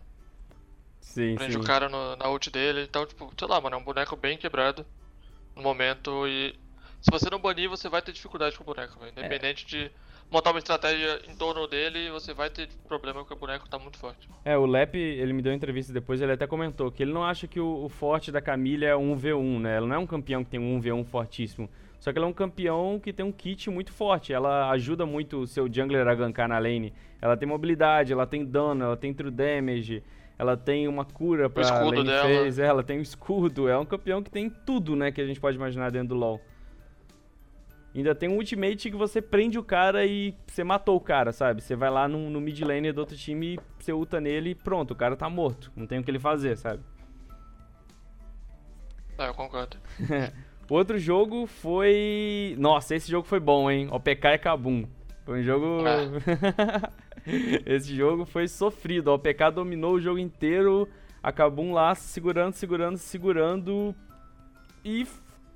Sim, 1.01 1.35
prende 1.35 1.53
sim. 1.53 1.59
um 1.59 1.63
cara 1.63 1.89
no, 1.89 2.15
na 2.15 2.29
ult 2.29 2.49
dele. 2.49 2.83
Então, 2.83 3.05
tipo, 3.05 3.31
sei 3.37 3.47
lá, 3.47 3.59
mano, 3.59 3.75
é 3.75 3.79
um 3.79 3.83
boneco 3.83 4.15
bem 4.15 4.37
quebrado 4.37 4.85
no 5.55 5.61
momento 5.61 6.27
e. 6.27 6.55
Se 7.01 7.09
você 7.09 7.31
não 7.31 7.39
banir, 7.39 7.67
você 7.67 7.89
vai 7.89 7.99
ter 7.99 8.11
dificuldade 8.11 8.55
com 8.55 8.63
o 8.63 8.65
boneco, 8.65 8.99
velho. 8.99 9.11
Independente 9.11 9.65
é. 9.65 9.67
de 9.67 9.91
montar 10.29 10.51
uma 10.51 10.59
estratégia 10.59 11.19
em 11.27 11.35
torno 11.35 11.67
dele, 11.67 12.11
você 12.11 12.31
vai 12.31 12.49
ter 12.49 12.69
problema 12.87 13.21
porque 13.21 13.33
o 13.33 13.37
boneco 13.37 13.67
tá 13.67 13.79
muito 13.79 13.97
forte. 13.97 14.29
É, 14.45 14.55
o 14.55 14.67
Lep, 14.67 14.95
ele 14.95 15.33
me 15.33 15.41
deu 15.41 15.51
uma 15.51 15.55
entrevista 15.55 15.91
depois, 15.91 16.21
ele 16.21 16.31
até 16.31 16.45
comentou 16.45 16.91
que 16.91 17.01
ele 17.01 17.11
não 17.11 17.23
acha 17.23 17.47
que 17.47 17.59
o, 17.59 17.85
o 17.85 17.89
forte 17.89 18.31
da 18.31 18.39
Camila 18.39 18.85
é 18.85 18.95
um 18.95 19.17
V1, 19.17 19.59
né? 19.59 19.77
Ela 19.77 19.87
não 19.87 19.95
é 19.95 19.99
um 19.99 20.05
campeão 20.05 20.43
que 20.43 20.51
tem 20.51 20.59
um 20.59 20.79
1v1 20.79 21.05
fortíssimo. 21.05 21.67
Só 21.99 22.11
que 22.11 22.17
ela 22.17 22.25
é 22.25 22.29
um 22.29 22.33
campeão 22.33 22.99
que 22.99 23.13
tem 23.13 23.23
um 23.23 23.31
kit 23.31 23.69
muito 23.69 23.91
forte. 23.91 24.33
Ela 24.33 24.71
ajuda 24.71 25.05
muito 25.05 25.41
o 25.41 25.47
seu 25.47 25.71
jungler 25.71 26.07
a 26.07 26.15
gankar 26.15 26.47
na 26.47 26.57
lane. 26.57 26.93
Ela 27.21 27.37
tem 27.37 27.47
mobilidade, 27.47 28.11
ela 28.11 28.25
tem 28.25 28.43
dano, 28.43 28.85
ela 28.85 28.97
tem 28.97 29.13
true 29.13 29.29
damage, 29.29 30.01
ela 30.41 30.57
tem 30.57 30.87
uma 30.87 31.05
cura 31.05 31.47
pra 31.51 31.85
o 31.85 31.91
lane 31.91 32.03
dela. 32.03 32.27
phase, 32.27 32.63
ela 32.63 32.81
tem 32.81 32.97
um 32.97 33.01
escudo. 33.03 33.69
É 33.69 33.77
um 33.77 33.85
campeão 33.85 34.23
que 34.23 34.31
tem 34.31 34.49
tudo, 34.49 34.95
né, 34.95 35.11
que 35.11 35.21
a 35.21 35.27
gente 35.27 35.39
pode 35.39 35.55
imaginar 35.55 35.91
dentro 35.91 36.07
do 36.09 36.15
LoL. 36.15 36.41
Ainda 37.93 38.15
tem 38.15 38.27
um 38.27 38.37
ultimate 38.37 38.89
que 38.89 38.97
você 38.97 39.21
prende 39.21 39.59
o 39.59 39.63
cara 39.63 40.03
e 40.03 40.33
você 40.47 40.63
matou 40.63 40.95
o 40.95 40.99
cara, 40.99 41.31
sabe? 41.31 41.61
Você 41.61 41.75
vai 41.75 41.91
lá 41.91 42.07
no, 42.07 42.27
no 42.27 42.41
mid 42.41 42.59
lane 42.59 42.91
do 42.91 42.97
outro 43.01 43.15
time, 43.15 43.59
você 43.77 43.93
ulta 43.93 44.19
nele 44.19 44.49
e 44.49 44.55
pronto, 44.55 44.91
o 44.91 44.95
cara 44.95 45.15
tá 45.15 45.29
morto. 45.29 45.71
Não 45.75 45.85
tem 45.85 45.99
o 45.99 46.03
que 46.03 46.09
ele 46.09 46.17
fazer, 46.17 46.57
sabe? 46.57 46.81
Ah, 49.15 49.27
eu 49.27 49.33
concordo. 49.35 49.77
O 50.67 50.73
outro 50.73 50.97
jogo 50.97 51.45
foi. 51.45 52.55
Nossa, 52.57 52.95
esse 52.95 53.11
jogo 53.11 53.27
foi 53.27 53.39
bom, 53.39 53.69
hein? 53.69 53.89
OPK 53.91 54.25
e 54.25 54.37
Kabum. 54.39 54.85
Foi 55.23 55.41
um 55.41 55.43
jogo. 55.43 55.83
É. 55.85 57.10
esse 57.65 57.95
jogo 57.95 58.25
foi 58.25 58.47
sofrido. 58.47 59.09
O 59.09 59.13
OPK 59.15 59.51
dominou 59.53 59.93
o 59.93 60.01
jogo 60.01 60.19
inteiro. 60.19 60.87
A 61.21 61.31
Kabum 61.31 61.73
lá 61.73 61.93
segurando, 61.93 62.53
segurando, 62.53 62.97
segurando. 62.97 63.95
E 64.83 65.05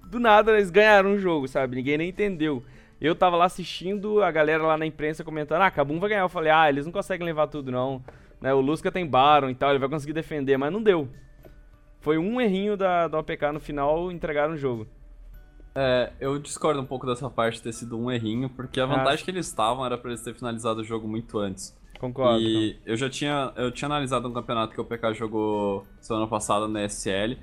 do 0.09 0.19
nada 0.19 0.51
eles 0.53 0.69
ganharam 0.69 1.13
o 1.13 1.19
jogo, 1.19 1.47
sabe? 1.47 1.75
Ninguém 1.75 1.97
nem 1.97 2.09
entendeu. 2.09 2.63
Eu 3.01 3.15
tava 3.15 3.35
lá 3.35 3.45
assistindo, 3.45 4.21
a 4.23 4.31
galera 4.31 4.63
lá 4.63 4.77
na 4.77 4.85
imprensa 4.85 5.23
comentando: 5.23 5.61
Ah, 5.61 5.71
Kabum 5.71 5.99
vai 5.99 6.09
ganhar. 6.09 6.21
Eu 6.21 6.29
falei: 6.29 6.51
Ah, 6.51 6.69
eles 6.69 6.85
não 6.85 6.93
conseguem 6.93 7.25
levar 7.25 7.47
tudo 7.47 7.71
não. 7.71 8.03
Né, 8.39 8.53
o 8.53 8.61
Lusca 8.61 8.91
tem 8.91 9.07
Baron 9.07 9.49
e 9.49 9.55
tal, 9.55 9.71
ele 9.71 9.79
vai 9.79 9.89
conseguir 9.89 10.13
defender, 10.13 10.57
mas 10.57 10.71
não 10.71 10.83
deu. 10.83 11.09
Foi 11.99 12.17
um 12.17 12.39
errinho 12.39 12.77
da, 12.77 13.07
da 13.07 13.19
OPK 13.19 13.51
no 13.53 13.59
final, 13.59 14.11
entregaram 14.11 14.53
o 14.53 14.57
jogo. 14.57 14.87
É, 15.75 16.13
eu 16.21 16.39
discordo 16.39 16.79
um 16.79 16.85
pouco 16.85 17.05
dessa 17.05 17.29
parte 17.29 17.61
ter 17.61 17.73
sido 17.73 17.99
um 17.99 18.09
errinho, 18.09 18.49
porque 18.49 18.79
a 18.79 18.85
vantagem 18.85 19.21
ah. 19.21 19.25
que 19.25 19.31
eles 19.31 19.47
estavam 19.47 19.85
era 19.85 19.97
para 19.97 20.11
eles 20.11 20.21
terem 20.21 20.37
finalizado 20.37 20.79
o 20.79 20.83
jogo 20.83 21.05
muito 21.07 21.37
antes. 21.37 21.77
Concordo. 21.99 22.41
E 22.41 22.79
eu 22.85 22.95
já 22.95 23.09
tinha, 23.09 23.51
eu 23.57 23.71
tinha 23.71 23.87
analisado 23.87 24.27
um 24.27 24.33
campeonato 24.33 24.73
que 24.73 24.79
o 24.79 24.85
PK 24.85 25.13
jogou 25.13 25.85
semana 25.99 26.27
passada 26.27 26.67
na 26.67 26.87
SL, 26.87 27.35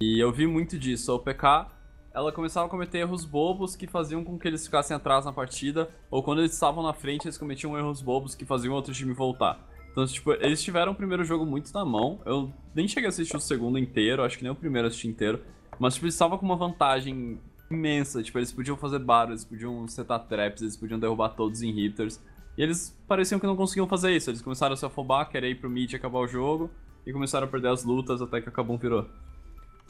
e 0.00 0.18
eu 0.18 0.32
vi 0.32 0.46
muito 0.46 0.76
disso. 0.76 1.12
A 1.12 1.14
OPK, 1.14 1.66
ela 2.12 2.32
começava 2.32 2.66
a 2.66 2.70
cometer 2.70 2.98
erros 2.98 3.24
bobos 3.24 3.76
que 3.76 3.86
faziam 3.86 4.24
com 4.24 4.36
que 4.36 4.48
eles 4.48 4.64
ficassem 4.64 4.96
atrás 4.96 5.24
na 5.24 5.32
partida, 5.32 5.88
ou 6.10 6.22
quando 6.22 6.40
eles 6.40 6.52
estavam 6.52 6.82
na 6.82 6.92
frente, 6.92 7.26
eles 7.26 7.38
cometiam 7.38 7.78
erros 7.78 8.02
bobos 8.02 8.34
que 8.34 8.44
faziam 8.44 8.74
outro 8.74 8.92
time 8.92 9.12
voltar. 9.12 9.68
Então, 9.92 10.04
tipo, 10.06 10.32
eles 10.32 10.62
tiveram 10.62 10.92
o 10.92 10.94
primeiro 10.94 11.24
jogo 11.24 11.44
muito 11.44 11.72
na 11.72 11.84
mão. 11.84 12.20
Eu 12.24 12.52
nem 12.74 12.88
cheguei 12.88 13.06
a 13.06 13.10
assistir 13.10 13.36
o 13.36 13.40
segundo 13.40 13.78
inteiro, 13.78 14.24
acho 14.24 14.38
que 14.38 14.44
nem 14.44 14.52
o 14.52 14.56
primeiro 14.56 14.88
assisti 14.88 15.08
inteiro. 15.08 15.40
Mas, 15.78 15.94
tipo, 15.94 16.06
eles 16.06 16.14
estavam 16.14 16.38
com 16.38 16.46
uma 16.46 16.56
vantagem 16.56 17.40
imensa. 17.70 18.22
Tipo, 18.22 18.38
eles 18.38 18.52
podiam 18.52 18.76
fazer 18.76 18.98
barulho, 18.98 19.32
eles 19.32 19.44
podiam 19.44 19.86
setar 19.88 20.26
traps, 20.26 20.62
eles 20.62 20.76
podiam 20.76 20.98
derrubar 20.98 21.30
todos 21.30 21.58
os 21.58 21.62
inhibitors. 21.62 22.20
E 22.58 22.62
eles 22.62 22.96
pareciam 23.06 23.38
que 23.38 23.46
não 23.46 23.56
conseguiam 23.56 23.86
fazer 23.86 24.14
isso. 24.14 24.30
Eles 24.30 24.42
começaram 24.42 24.74
a 24.74 24.76
se 24.76 24.84
afobar, 24.84 25.30
querer 25.30 25.50
ir 25.50 25.60
pro 25.60 25.70
mid 25.70 25.92
e 25.92 25.96
acabar 25.96 26.18
o 26.18 26.26
jogo. 26.26 26.70
E 27.06 27.12
começaram 27.12 27.46
a 27.46 27.50
perder 27.50 27.68
as 27.68 27.84
lutas 27.84 28.20
até 28.20 28.40
que 28.40 28.48
a 28.48 28.52
Kabum 28.52 28.76
virou. 28.76 29.06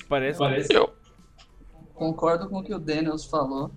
Parece. 0.09 0.38
Parece. 0.38 0.73
Eu 0.73 0.93
concordo 1.94 2.49
com 2.49 2.60
o 2.60 2.63
que 2.63 2.75
o 2.75 2.79
Daniels 2.79 3.25
falou. 3.25 3.70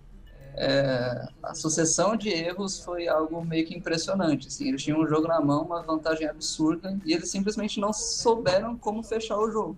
É, 0.55 1.25
a 1.41 1.55
sucessão 1.55 2.15
de 2.15 2.29
erros 2.29 2.79
foi 2.83 3.07
algo 3.07 3.43
meio 3.43 3.65
que 3.65 3.75
impressionante. 3.75 4.47
Assim, 4.47 4.67
eles 4.67 4.83
tinham 4.83 5.01
um 5.01 5.07
jogo 5.07 5.27
na 5.27 5.41
mão, 5.41 5.63
uma 5.63 5.81
vantagem 5.81 6.27
absurda, 6.27 6.95
e 7.03 7.13
eles 7.13 7.31
simplesmente 7.31 7.79
não 7.79 7.91
souberam 7.91 8.77
como 8.77 9.01
fechar 9.01 9.39
o 9.39 9.49
jogo. 9.49 9.77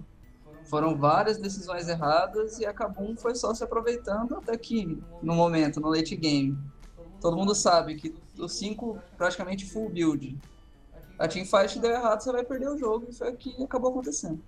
Foram 0.66 0.96
várias 0.96 1.38
decisões 1.38 1.88
erradas 1.88 2.60
e 2.60 2.66
a 2.66 2.74
Kabum 2.74 3.16
foi 3.16 3.36
só 3.36 3.54
se 3.54 3.64
aproveitando 3.64 4.36
até 4.36 4.58
que, 4.58 5.00
no 5.22 5.36
momento, 5.36 5.80
no 5.80 5.90
late 5.90 6.16
game, 6.16 6.58
todo 7.22 7.38
mundo 7.38 7.54
sabe 7.54 7.96
que 7.96 8.16
os 8.40 8.54
cinco 8.54 9.00
praticamente 9.18 9.66
full 9.66 9.90
build. 9.90 10.38
A 11.18 11.28
teamfight 11.28 11.80
deu 11.80 11.92
errado, 11.92 12.22
você 12.22 12.32
vai 12.32 12.44
perder 12.44 12.70
o 12.70 12.78
jogo, 12.78 13.08
e 13.10 13.14
foi 13.14 13.32
o 13.32 13.38
que 13.38 13.64
acabou 13.64 13.92
acontecendo. 13.92 14.44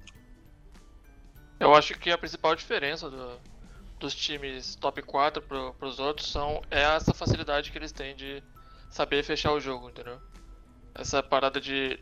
Eu 1.60 1.74
acho 1.74 1.98
que 1.98 2.12
a 2.12 2.18
principal 2.18 2.56
diferença 2.56 3.10
do, 3.10 3.40
dos 4.00 4.14
times 4.14 4.76
top 4.76 5.02
4 5.02 5.42
para 5.42 5.88
os 5.88 6.00
outros 6.00 6.32
são 6.32 6.62
é 6.70 6.82
essa 6.82 7.14
facilidade 7.14 7.72
que 7.72 7.78
eles 7.78 7.92
têm 7.92 8.16
de 8.16 8.44
saber 8.90 9.24
fechar 9.24 9.54
o 9.54 9.60
jogo, 9.60 9.90
entendeu? 9.90 10.20
Essa 10.94 11.24
parada 11.24 11.60
de 11.60 12.00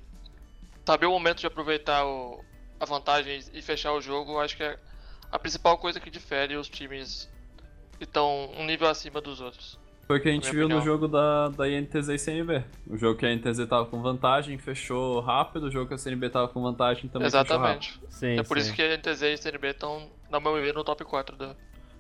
saber 0.86 1.06
o 1.06 1.12
momento 1.12 1.40
de 1.40 1.48
aproveitar 1.48 2.06
o, 2.06 2.44
a 2.80 2.86
vantagem 2.86 3.40
e 3.54 3.62
fechar 3.62 3.94
o 3.94 4.02
jogo, 4.02 4.40
acho 4.40 4.58
que 4.58 4.64
é 4.64 4.78
a 5.32 5.40
principal 5.40 5.78
coisa 5.78 6.00
que 6.00 6.10
difere 6.10 6.56
os 6.56 6.70
times 6.70 7.30
que 7.98 8.04
estão 8.04 8.50
um 8.58 8.66
nível 8.66 8.88
acima 8.88 9.22
dos 9.22 9.42
outros. 9.42 9.80
Foi 10.08 10.20
o 10.20 10.22
que 10.22 10.30
a 10.30 10.32
gente 10.32 10.52
viu 10.52 10.66
opinião. 10.66 10.80
no 10.80 10.86
jogo 10.86 11.08
da, 11.08 11.50
da 11.50 11.68
INTZ 11.68 12.10
e 12.10 12.18
CNB. 12.20 12.64
O 12.88 12.96
jogo 12.96 13.18
que 13.18 13.26
a 13.26 13.34
INTZ 13.34 13.66
tava 13.68 13.86
com 13.88 14.02
vantagem, 14.02 14.56
fechou 14.60 15.20
rápido, 15.20 15.64
o 15.64 15.72
jogo 15.72 15.88
que 15.88 15.96
a 15.96 15.98
CNB 15.98 16.30
tava 16.30 16.48
com 16.48 16.62
vantagem 16.62 17.10
também 17.10 17.26
Exatamente. 17.26 17.88
fechou 17.88 18.02
rápido. 18.04 18.14
Sim, 18.14 18.40
é 18.40 18.44
por 18.44 18.58
sim. 18.58 18.64
isso 18.64 18.76
que 18.76 18.82
a 18.84 18.94
INTZ 18.94 19.22
e 19.22 19.34
a 19.34 19.38
CNB 19.38 19.68
estão, 19.70 20.08
na 20.30 20.40
meu 20.40 20.54
ver, 20.54 20.76
no 20.76 20.84
top 20.84 21.04
4 21.04 21.36
do, 21.36 21.48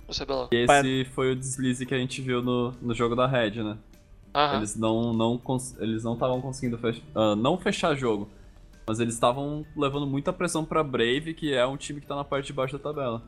do 0.07 0.13
CBLOL. 0.13 0.49
E 0.51 0.55
esse 0.57 1.05
foi 1.15 1.31
o 1.31 1.35
deslize 1.35 1.83
que 1.83 1.95
a 1.95 1.97
gente 1.97 2.21
viu 2.21 2.43
no, 2.43 2.71
no 2.79 2.93
jogo 2.93 3.15
da 3.15 3.25
Red, 3.25 3.63
né? 3.63 3.75
Aham. 4.35 4.57
Eles 4.57 4.75
não 4.75 5.13
não 5.13 5.41
eles 5.79 6.03
não 6.03 6.13
estavam 6.13 6.41
conseguindo 6.41 6.77
fech, 6.77 7.01
uh, 7.15 7.35
não 7.35 7.57
fechar 7.57 7.95
jogo, 7.95 8.29
mas 8.87 8.99
eles 8.99 9.13
estavam 9.13 9.65
levando 9.75 10.05
muita 10.07 10.31
pressão 10.33 10.63
pra 10.65 10.83
Brave, 10.83 11.33
que 11.33 11.53
é 11.53 11.65
um 11.65 11.77
time 11.77 11.99
que 12.01 12.07
tá 12.07 12.15
na 12.15 12.23
parte 12.23 12.47
de 12.47 12.53
baixo 12.53 12.77
da 12.77 12.83
tabela. 12.83 13.21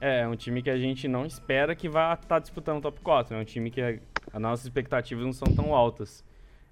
É, 0.00 0.20
é 0.20 0.28
um 0.28 0.36
time 0.36 0.62
que 0.62 0.70
a 0.70 0.76
gente 0.78 1.08
não 1.08 1.24
espera 1.24 1.74
que 1.74 1.88
vá 1.88 2.12
estar 2.14 2.38
disputando 2.38 2.78
o 2.78 2.80
top 2.82 3.00
4. 3.00 3.36
É 3.36 3.40
um 3.40 3.44
time 3.44 3.70
que 3.70 3.80
a- 3.80 3.98
as 4.32 4.40
nossas 4.40 4.66
expectativas 4.66 5.24
não 5.24 5.32
são 5.32 5.48
tão 5.54 5.74
altas. 5.74 6.22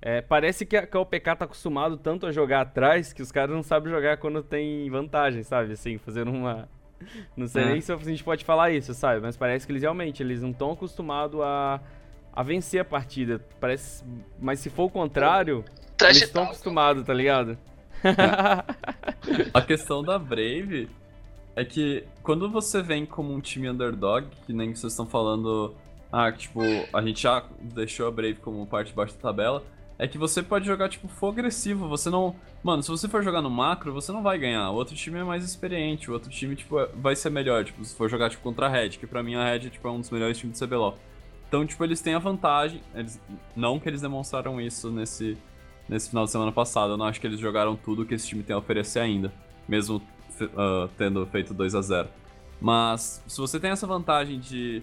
É, 0.00 0.20
parece 0.20 0.66
que 0.66 0.76
a, 0.76 0.86
que 0.86 0.96
a 0.96 1.00
OPK 1.00 1.36
tá 1.36 1.44
acostumado 1.44 1.96
tanto 1.96 2.26
a 2.26 2.32
jogar 2.32 2.62
atrás 2.62 3.12
que 3.12 3.22
os 3.22 3.30
caras 3.30 3.54
não 3.54 3.62
sabem 3.62 3.90
jogar 3.92 4.16
quando 4.16 4.42
tem 4.42 4.90
vantagem, 4.90 5.42
sabe? 5.44 5.72
Assim, 5.72 5.96
fazendo 5.98 6.30
uma. 6.30 6.68
Não 7.36 7.46
sei 7.48 7.62
É. 7.62 7.66
nem 7.72 7.80
se 7.80 7.92
a 7.92 7.96
gente 7.96 8.22
pode 8.22 8.44
falar 8.44 8.70
isso, 8.70 8.92
sabe? 8.94 9.20
Mas 9.20 9.36
parece 9.36 9.64
que 9.66 9.72
eles 9.72 9.82
realmente 9.82 10.22
eles 10.22 10.40
não 10.40 10.50
estão 10.50 10.70
acostumados 10.72 11.40
a, 11.40 11.80
a 12.32 12.42
vencer 12.44 12.80
a 12.80 12.84
partida. 12.84 13.40
Parece. 13.60 14.04
Mas 14.40 14.60
se 14.60 14.70
for 14.70 14.84
o 14.84 14.90
contrário, 14.90 15.64
Trash 15.96 16.16
eles 16.18 16.28
estão 16.28 16.44
acostumados, 16.44 17.02
tá 17.04 17.12
ligado? 17.14 17.56
A 19.54 19.62
questão 19.62 20.02
da 20.02 20.18
Brave 20.18 20.88
é 21.54 21.64
que 21.64 22.04
quando 22.22 22.50
você 22.50 22.82
vem 22.82 23.04
como 23.06 23.32
um 23.32 23.40
time 23.40 23.68
underdog, 23.68 24.26
que 24.46 24.52
nem 24.52 24.74
vocês 24.74 24.92
estão 24.92 25.06
falando, 25.06 25.74
ah, 26.10 26.30
tipo, 26.32 26.60
a 26.92 27.02
gente 27.02 27.22
já 27.22 27.44
deixou 27.60 28.06
a 28.08 28.10
Brave 28.10 28.34
como 28.34 28.66
parte 28.66 28.88
de 28.88 28.94
baixo 28.94 29.14
da 29.14 29.20
tabela, 29.20 29.62
é 29.98 30.08
que 30.08 30.18
você 30.18 30.42
pode 30.42 30.66
jogar, 30.66 30.88
tipo, 30.88 31.06
for 31.06 31.28
agressivo, 31.28 31.88
você 31.88 32.10
não... 32.10 32.34
Mano, 32.62 32.82
se 32.82 32.90
você 32.90 33.08
for 33.08 33.22
jogar 33.22 33.40
no 33.42 33.50
macro, 33.50 33.92
você 33.92 34.10
não 34.10 34.22
vai 34.22 34.38
ganhar, 34.38 34.70
o 34.70 34.74
outro 34.74 34.94
time 34.96 35.18
é 35.18 35.24
mais 35.24 35.44
experiente, 35.44 36.10
o 36.10 36.14
outro 36.14 36.30
time, 36.30 36.56
tipo, 36.56 36.80
é- 36.80 36.88
vai 36.94 37.14
ser 37.14 37.30
melhor, 37.30 37.64
tipo, 37.64 37.84
se 37.84 37.94
for 37.94 38.08
jogar, 38.08 38.30
tipo, 38.30 38.42
contra 38.42 38.66
a 38.66 38.68
Red, 38.68 38.90
que 38.90 39.06
pra 39.06 39.22
mim 39.22 39.34
a 39.34 39.44
Red, 39.44 39.70
tipo, 39.70 39.86
é 39.86 39.90
um 39.90 40.00
dos 40.00 40.10
melhores 40.10 40.38
times 40.38 40.58
do 40.58 40.66
CBLOL. 40.66 40.98
Então, 41.46 41.66
tipo, 41.66 41.84
eles 41.84 42.00
têm 42.00 42.14
a 42.14 42.18
vantagem, 42.18 42.80
eles, 42.94 43.20
não 43.54 43.78
que 43.78 43.88
eles 43.88 44.00
demonstraram 44.00 44.60
isso 44.60 44.90
nesse, 44.90 45.36
nesse 45.88 46.08
final 46.08 46.24
de 46.24 46.30
semana 46.30 46.52
passado, 46.52 46.92
eu 46.92 46.96
não 46.96 47.06
acho 47.06 47.20
que 47.20 47.26
eles 47.26 47.40
jogaram 47.40 47.76
tudo 47.76 48.04
que 48.04 48.14
esse 48.14 48.28
time 48.28 48.42
tem 48.42 48.54
a 48.54 48.58
oferecer 48.58 49.00
ainda 49.00 49.32
mesmo 49.68 50.02
ah, 50.56 50.88
tendo 50.96 51.24
feito 51.26 51.54
2 51.54 51.74
a 51.74 51.82
0 51.82 52.08
Mas 52.60 53.22
se 53.26 53.38
você 53.38 53.58
tem 53.60 53.70
essa 53.70 53.86
vantagem 53.86 54.38
de, 54.38 54.82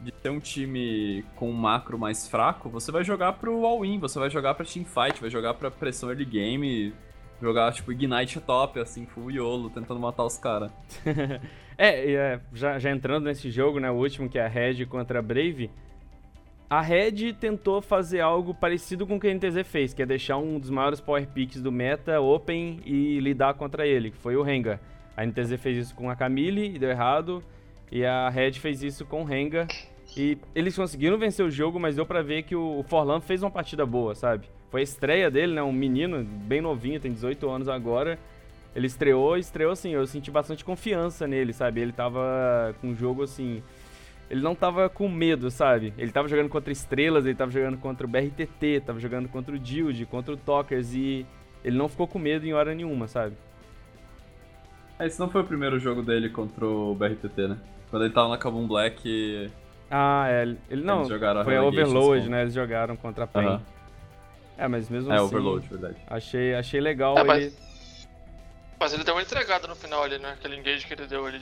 de 0.00 0.10
ter 0.10 0.30
um 0.30 0.40
time 0.40 1.24
com 1.36 1.50
um 1.50 1.54
macro 1.54 1.98
mais 1.98 2.28
fraco, 2.28 2.68
você 2.68 2.92
vai 2.92 3.04
jogar 3.04 3.34
pro 3.34 3.64
all-in, 3.64 3.98
você 3.98 4.18
vai 4.18 4.30
jogar 4.30 4.54
pra 4.54 4.64
teamfight, 4.64 5.20
vai 5.20 5.30
jogar 5.30 5.54
pra 5.54 5.70
pressão 5.70 6.08
early 6.10 6.24
game, 6.24 6.94
jogar 7.40 7.72
tipo 7.72 7.92
Ignite 7.92 8.40
top, 8.40 8.78
assim, 8.78 9.06
full 9.06 9.30
YOLO, 9.30 9.70
tentando 9.70 10.00
matar 10.00 10.24
os 10.24 10.38
caras. 10.38 10.70
É, 11.82 12.12
é, 12.12 12.40
já, 12.52 12.78
já 12.78 12.90
entrando 12.90 13.24
nesse 13.24 13.50
jogo, 13.50 13.80
né, 13.80 13.90
o 13.90 13.94
último 13.94 14.28
que 14.28 14.38
é 14.38 14.44
a 14.44 14.48
Red 14.48 14.84
contra 14.84 15.18
a 15.18 15.22
Brave, 15.22 15.70
a 16.70 16.80
Red 16.80 17.32
tentou 17.32 17.82
fazer 17.82 18.20
algo 18.20 18.54
parecido 18.54 19.04
com 19.04 19.16
o 19.16 19.20
que 19.20 19.26
a 19.26 19.34
NTZ 19.34 19.66
fez, 19.66 19.92
que 19.92 20.02
é 20.02 20.06
deixar 20.06 20.36
um 20.36 20.56
dos 20.56 20.70
maiores 20.70 21.00
power 21.00 21.26
picks 21.26 21.60
do 21.60 21.72
meta 21.72 22.20
open 22.20 22.78
e 22.86 23.18
lidar 23.18 23.54
contra 23.54 23.84
ele, 23.84 24.12
que 24.12 24.16
foi 24.16 24.36
o 24.36 24.42
Rengar. 24.42 24.78
A 25.16 25.26
NTZ 25.26 25.60
fez 25.60 25.76
isso 25.76 25.94
com 25.96 26.08
a 26.08 26.14
Camille 26.14 26.76
e 26.76 26.78
deu 26.78 26.88
errado, 26.88 27.42
e 27.90 28.04
a 28.04 28.28
Red 28.28 28.52
fez 28.52 28.84
isso 28.84 29.04
com 29.04 29.22
o 29.22 29.24
Rengar. 29.24 29.66
E 30.16 30.38
eles 30.54 30.76
conseguiram 30.76 31.18
vencer 31.18 31.44
o 31.44 31.50
jogo, 31.50 31.80
mas 31.80 31.96
deu 31.96 32.06
pra 32.06 32.22
ver 32.22 32.44
que 32.44 32.54
o 32.54 32.84
Forlan 32.84 33.20
fez 33.20 33.42
uma 33.42 33.50
partida 33.50 33.84
boa, 33.84 34.14
sabe? 34.14 34.48
Foi 34.70 34.80
a 34.80 34.84
estreia 34.84 35.28
dele, 35.28 35.54
né? 35.54 35.62
Um 35.62 35.72
menino 35.72 36.24
bem 36.24 36.60
novinho, 36.60 37.00
tem 37.00 37.12
18 37.12 37.50
anos 37.50 37.68
agora. 37.68 38.16
Ele 38.76 38.86
estreou 38.86 39.36
estreou 39.36 39.72
assim, 39.72 39.90
eu 39.90 40.06
senti 40.06 40.30
bastante 40.30 40.64
confiança 40.64 41.26
nele, 41.26 41.52
sabe? 41.52 41.80
Ele 41.80 41.90
tava 41.92 42.74
com 42.80 42.88
um 42.88 42.94
jogo 42.94 43.24
assim. 43.24 43.60
Ele 44.30 44.40
não 44.40 44.54
tava 44.54 44.88
com 44.88 45.08
medo, 45.08 45.50
sabe? 45.50 45.92
Ele 45.98 46.12
tava 46.12 46.28
jogando 46.28 46.48
contra 46.48 46.72
estrelas, 46.72 47.26
ele 47.26 47.34
tava 47.34 47.50
jogando 47.50 47.76
contra 47.78 48.06
o 48.06 48.08
BRTT, 48.08 48.80
tava 48.86 49.00
jogando 49.00 49.28
contra 49.28 49.54
o 49.54 49.58
Dilde, 49.58 50.06
contra 50.06 50.32
o 50.32 50.36
Tokers 50.36 50.94
e 50.94 51.26
ele 51.64 51.76
não 51.76 51.88
ficou 51.88 52.06
com 52.06 52.18
medo 52.18 52.46
em 52.46 52.52
hora 52.54 52.72
nenhuma, 52.72 53.08
sabe? 53.08 53.34
É, 54.98 55.06
esse 55.06 55.18
não 55.18 55.28
foi 55.28 55.40
o 55.40 55.44
primeiro 55.44 55.78
jogo 55.80 56.02
dele 56.02 56.28
contra 56.28 56.64
o 56.64 56.94
BRTT, 56.94 57.48
né? 57.48 57.58
Quando 57.90 58.04
ele 58.04 58.14
tava 58.14 58.28
na 58.28 58.38
Kabum 58.38 58.66
Black. 58.68 59.50
Ah, 59.90 60.26
é. 60.28 60.42
Ele 60.70 60.84
não. 60.84 60.98
Eles 60.98 61.08
jogaram 61.08 61.42
foi 61.42 61.56
a 61.56 61.62
Overload, 61.64 62.24
com- 62.24 62.30
né? 62.30 62.42
Eles 62.42 62.54
jogaram 62.54 62.96
contra 62.96 63.24
a 63.24 63.26
PEN. 63.26 63.46
Aham. 63.46 63.62
É, 64.56 64.68
mas 64.68 64.88
mesmo 64.88 65.10
É, 65.10 65.16
assim. 65.16 65.24
Overload, 65.24 65.66
verdade. 65.68 65.96
Achei, 66.06 66.54
achei 66.54 66.80
legal 66.80 67.16
É, 67.16 67.20
ele. 67.20 67.26
mas- 67.28 67.70
Mas 68.78 68.94
ele 68.94 69.02
deu 69.04 69.14
uma 69.14 69.22
entregada 69.22 69.66
no 69.66 69.74
final 69.74 70.02
ali, 70.04 70.18
né? 70.18 70.32
Aquele 70.38 70.56
engage 70.56 70.86
que 70.86 70.94
ele 70.94 71.06
deu 71.06 71.26
ali. 71.26 71.40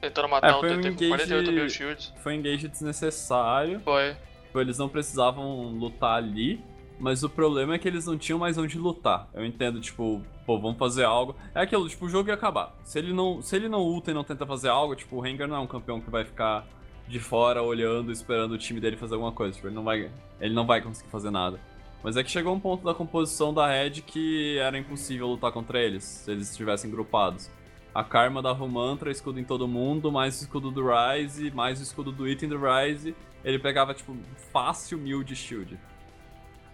Tentando 0.00 0.28
matar 0.28 0.50
É, 0.50 0.54
o 0.56 0.60
foi 0.60 0.76
um 0.76 0.80
TT 0.80 0.82
com 0.82 0.88
engage- 1.04 1.08
48 1.08 1.52
mil 1.52 1.68
shields. 1.68 2.12
Foi 2.22 2.32
um 2.32 2.36
engage 2.36 2.68
desnecessário. 2.68 3.80
Foi. 3.80 4.16
Tipo, 4.46 4.60
eles 4.60 4.78
não 4.78 4.88
precisavam 4.88 5.68
lutar 5.78 6.16
ali, 6.16 6.60
mas 6.98 7.22
o 7.22 7.28
problema 7.30 7.74
é 7.74 7.78
que 7.78 7.86
eles 7.86 8.06
não 8.06 8.16
tinham 8.18 8.38
mais 8.38 8.56
onde 8.58 8.78
lutar. 8.78 9.28
Eu 9.34 9.44
entendo, 9.44 9.80
tipo, 9.80 10.22
pô, 10.46 10.58
vamos 10.58 10.78
fazer 10.78 11.04
algo. 11.04 11.36
É 11.54 11.60
aquilo, 11.60 11.88
tipo, 11.88 12.06
o 12.06 12.08
jogo 12.08 12.28
ia 12.28 12.34
acabar. 12.34 12.74
Se 12.82 12.98
ele 12.98 13.12
não, 13.12 13.40
se 13.42 13.54
ele 13.56 13.68
não 13.68 13.80
ulta 13.80 14.10
e 14.10 14.14
não 14.14 14.24
tenta 14.24 14.44
fazer 14.46 14.68
algo, 14.68 14.94
tipo, 14.96 15.16
o 15.16 15.20
Rengar 15.20 15.46
não 15.48 15.56
é 15.56 15.60
um 15.60 15.66
campeão 15.66 16.00
que 16.00 16.10
vai 16.10 16.24
ficar 16.24 16.66
de 17.06 17.18
fora 17.18 17.62
olhando, 17.62 18.10
esperando 18.12 18.52
o 18.52 18.58
time 18.58 18.80
dele 18.80 18.96
fazer 18.96 19.14
alguma 19.14 19.32
coisa. 19.32 19.54
Tipo, 19.54 19.68
ele 19.68 19.74
não 19.74 19.84
vai, 19.84 20.10
ele 20.40 20.54
não 20.54 20.66
vai 20.66 20.80
conseguir 20.80 21.10
fazer 21.10 21.30
nada. 21.30 21.60
Mas 22.02 22.16
é 22.16 22.24
que 22.24 22.30
chegou 22.30 22.54
um 22.54 22.60
ponto 22.60 22.82
da 22.84 22.94
composição 22.94 23.52
da 23.52 23.66
Red 23.68 23.90
que 24.06 24.56
era 24.58 24.78
impossível 24.78 25.26
lutar 25.26 25.52
contra 25.52 25.78
eles, 25.78 26.02
se 26.02 26.30
eles 26.30 26.50
estivessem 26.50 26.90
grupados. 26.90 27.50
A 27.94 28.04
Karma 28.04 28.40
dava 28.40 28.64
o 28.64 28.68
mantra, 28.68 29.10
escudo 29.10 29.40
em 29.40 29.44
todo 29.44 29.66
mundo, 29.66 30.12
mais 30.12 30.40
o 30.40 30.44
escudo 30.44 30.70
do 30.70 30.86
Ryze, 30.86 31.50
mais 31.50 31.80
o 31.80 31.82
escudo 31.82 32.12
do 32.12 32.28
item 32.28 32.48
do 32.48 32.58
Ryze. 32.58 33.16
Ele 33.44 33.58
pegava, 33.58 33.92
tipo, 33.92 34.16
fácil 34.52 34.98
mil 34.98 35.24
de 35.24 35.34
shield. 35.34 35.78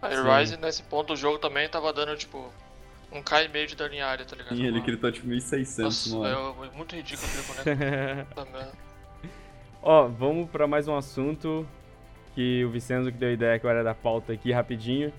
Aí 0.02 0.14
Sim. 0.14 0.20
o 0.20 0.24
Ryze 0.24 0.56
nesse 0.58 0.82
ponto 0.82 1.08
do 1.08 1.16
jogo 1.16 1.38
também 1.38 1.68
tava 1.68 1.92
dando, 1.92 2.16
tipo, 2.16 2.52
um 3.10 3.22
K 3.22 3.44
e 3.44 3.48
meio 3.48 3.66
de 3.66 3.74
dano 3.74 3.94
em 3.94 4.02
área, 4.02 4.24
tá 4.26 4.36
ligado? 4.36 4.54
E 4.54 4.66
ele 4.66 4.80
gritou, 4.80 5.10
tipo, 5.10 5.26
1600 5.26 6.12
Nossa, 6.12 6.18
mano. 6.18 6.64
é, 6.64 6.66
é 6.66 6.70
muito 6.76 6.94
ridículo 6.94 7.28
aquele 7.28 7.74
boneco. 7.74 8.40
Merda. 8.52 8.72
Ó, 9.82 10.08
vamos 10.08 10.50
pra 10.50 10.66
mais 10.66 10.88
um 10.88 10.96
assunto 10.96 11.66
que 12.34 12.64
o 12.64 12.70
Vicenzo 12.70 13.10
que 13.10 13.16
deu 13.16 13.30
a 13.30 13.32
ideia 13.32 13.58
que 13.58 13.66
era 13.66 13.82
da 13.82 13.94
pauta 13.94 14.32
aqui 14.32 14.52
rapidinho, 14.52 15.12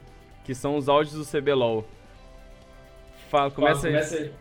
que 0.44 0.54
são 0.54 0.76
os 0.76 0.88
áudios 0.88 1.16
do 1.16 1.26
CBLOL. 1.26 1.88
Fala, 3.30 3.50
começa 3.50 3.88
aí. 3.88 4.32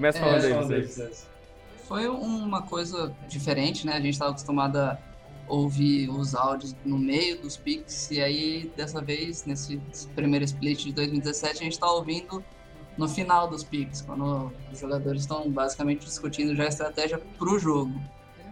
Começa 0.00 0.18
É, 0.18 0.22
falando 0.22 0.72
aí, 0.72 0.82
vocês. 0.86 1.28
Foi 1.86 2.08
uma 2.08 2.62
coisa 2.62 3.14
diferente, 3.28 3.86
né? 3.86 3.92
A 3.92 4.00
gente 4.00 4.14
estava 4.14 4.30
acostumado 4.30 4.78
a 4.78 4.98
ouvir 5.46 6.08
os 6.08 6.34
áudios 6.34 6.74
no 6.86 6.96
meio 6.96 7.38
dos 7.42 7.58
picks, 7.58 8.10
e 8.10 8.18
aí, 8.18 8.72
dessa 8.74 9.02
vez, 9.02 9.44
nesse 9.44 9.78
primeiro 10.14 10.42
split 10.46 10.84
de 10.84 10.92
2017, 10.94 11.58
a 11.58 11.62
gente 11.64 11.72
está 11.72 11.90
ouvindo 11.90 12.42
no 12.96 13.06
final 13.08 13.46
dos 13.46 13.62
picks, 13.62 14.00
quando 14.00 14.50
os 14.72 14.78
jogadores 14.78 15.20
estão 15.22 15.50
basicamente 15.50 16.06
discutindo 16.06 16.56
já 16.56 16.64
a 16.64 16.68
estratégia 16.68 17.18
pro 17.36 17.58
jogo. 17.58 17.92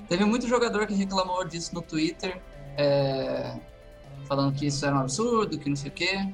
Teve 0.06 0.26
muito 0.26 0.46
jogador 0.46 0.86
que 0.86 0.92
reclamou 0.92 1.46
disso 1.46 1.74
no 1.74 1.80
Twitter, 1.80 2.42
é, 2.76 3.58
falando 4.26 4.54
que 4.54 4.66
isso 4.66 4.84
era 4.84 4.96
um 4.96 5.00
absurdo, 5.00 5.58
que 5.58 5.70
não 5.70 5.76
sei 5.76 5.88
o 5.90 5.94
quê. 5.94 6.28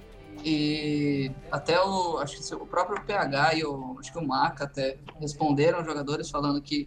E 0.44 1.32
até 1.50 1.80
o, 1.80 2.18
acho 2.18 2.36
que 2.36 2.54
o 2.54 2.66
próprio 2.66 3.02
PH 3.04 3.54
e 3.54 3.64
o, 3.64 3.96
acho 3.98 4.12
que 4.12 4.18
o 4.18 4.26
Maca 4.26 4.64
até 4.64 4.98
responderam 5.18 5.78
aos 5.78 5.86
jogadores 5.86 6.30
falando 6.30 6.60
que 6.60 6.86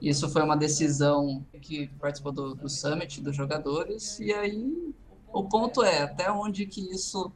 isso 0.00 0.28
foi 0.30 0.42
uma 0.42 0.56
decisão 0.56 1.44
que 1.60 1.88
participou 2.00 2.32
do, 2.32 2.54
do 2.54 2.68
summit 2.68 3.20
dos 3.20 3.36
jogadores. 3.36 4.18
E 4.18 4.32
aí 4.32 4.94
o 5.32 5.44
ponto 5.44 5.82
é 5.82 6.02
até 6.02 6.30
onde 6.30 6.66
que 6.66 6.80
isso 6.90 7.30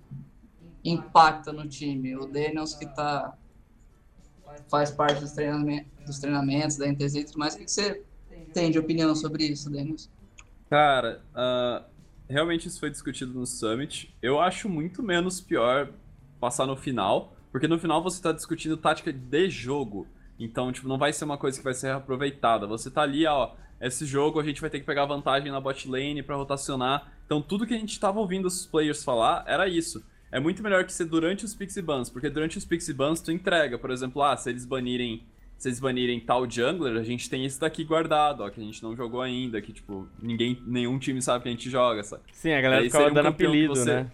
impacta 0.85 1.53
no 1.53 1.69
time. 1.69 2.17
O 2.17 2.27
Daniels 2.27 2.75
que 2.75 2.87
tá 2.87 3.37
faz 4.69 4.91
parte 4.91 5.21
dos, 5.21 5.33
treiname- 5.33 5.87
dos 6.07 6.19
treinamentos 6.19 6.77
da 6.77 6.87
tudo 6.93 7.39
mais. 7.39 7.55
O 7.55 7.59
que 7.59 7.65
que 7.65 7.71
você 7.71 8.03
tem 8.53 8.71
de 8.71 8.79
opinião 8.79 9.15
sobre 9.15 9.45
isso, 9.47 9.71
Daniels? 9.71 10.11
Cara, 10.69 11.23
ah, 11.35 11.85
realmente 12.29 12.69
isso 12.69 12.81
foi 12.81 12.91
discutido 12.91 13.33
no 13.33 13.47
Summit. 13.47 14.15
Eu 14.23 14.41
acho 14.41 14.69
muito 14.69 15.03
menos 15.03 15.41
pior 15.41 15.91
passar 16.39 16.67
no 16.67 16.77
final, 16.77 17.37
porque 17.51 17.67
no 17.67 17.79
final 17.79 18.03
você 18.03 18.23
tá 18.23 18.33
discutindo 18.33 18.77
tática 18.77 19.13
de 19.13 19.51
jogo. 19.51 20.07
Então, 20.39 20.71
tipo, 20.71 20.87
não 20.87 20.99
vai 20.99 21.13
ser 21.13 21.25
uma 21.25 21.39
coisa 21.39 21.59
que 21.59 21.65
vai 21.65 21.75
ser 21.75 21.91
aproveitada. 21.91 22.67
Você 22.67 22.91
tá 22.91 23.03
ali, 23.03 23.27
ó, 23.27 23.53
esse 23.81 24.07
jogo 24.07 24.39
a 24.39 24.45
gente 24.45 24.61
vai 24.61 24.71
ter 24.71 24.81
que 24.81 24.87
pegar 24.87 25.05
vantagem 25.05 25.51
na 25.51 25.61
bot 25.61 25.89
lane 25.89 26.23
pra 26.23 26.37
rotacionar. 26.37 27.13
Então, 27.27 27.43
tudo 27.43 27.67
que 27.67 27.75
a 27.75 27.79
gente 27.79 27.99
tava 27.99 28.21
ouvindo 28.21 28.47
os 28.47 28.67
players 28.67 29.03
falar 29.03 29.45
era 29.47 29.69
isso. 29.69 30.05
É 30.31 30.39
muito 30.39 30.63
melhor 30.63 30.85
que 30.85 30.93
ser 30.93 31.07
durante 31.07 31.45
os 31.45 31.55
pixie 31.55 31.83
bans, 31.83 32.11
porque 32.11 32.29
durante 32.29 32.59
os 32.59 32.65
pixie 32.65 32.93
bans 32.93 33.21
tu 33.21 33.33
entrega, 33.33 33.79
por 33.79 33.91
exemplo, 33.91 34.23
ah, 34.23 34.37
se 34.37 34.51
eles 34.51 34.67
banirem 34.67 35.27
se 35.59 35.69
eles 35.69 35.81
banirem 35.81 36.21
tal 36.21 36.49
jungler, 36.49 36.97
a 36.97 37.03
gente 37.03 37.29
tem 37.29 37.45
esse 37.45 37.59
daqui 37.59 37.83
guardado, 37.85 38.43
ó, 38.45 38.49
que 38.51 38.61
a 38.61 38.65
gente 38.65 38.83
não 38.83 38.95
jogou 38.97 39.21
ainda, 39.21 39.61
que, 39.61 39.73
tipo, 39.73 40.09
ninguém, 40.23 40.63
nenhum 40.67 40.99
time 40.99 41.21
sabe 41.21 41.43
que 41.43 41.49
a 41.49 41.53
gente 41.53 41.69
joga, 41.69 42.03
sabe? 42.05 42.23
Sim, 42.33 42.53
a 42.53 42.61
galera 42.61 42.83
ficava 42.85 43.11
um 43.11 43.15
dando 43.15 43.27
apelido, 43.29 43.75
você- 43.75 43.95
né? 43.95 44.11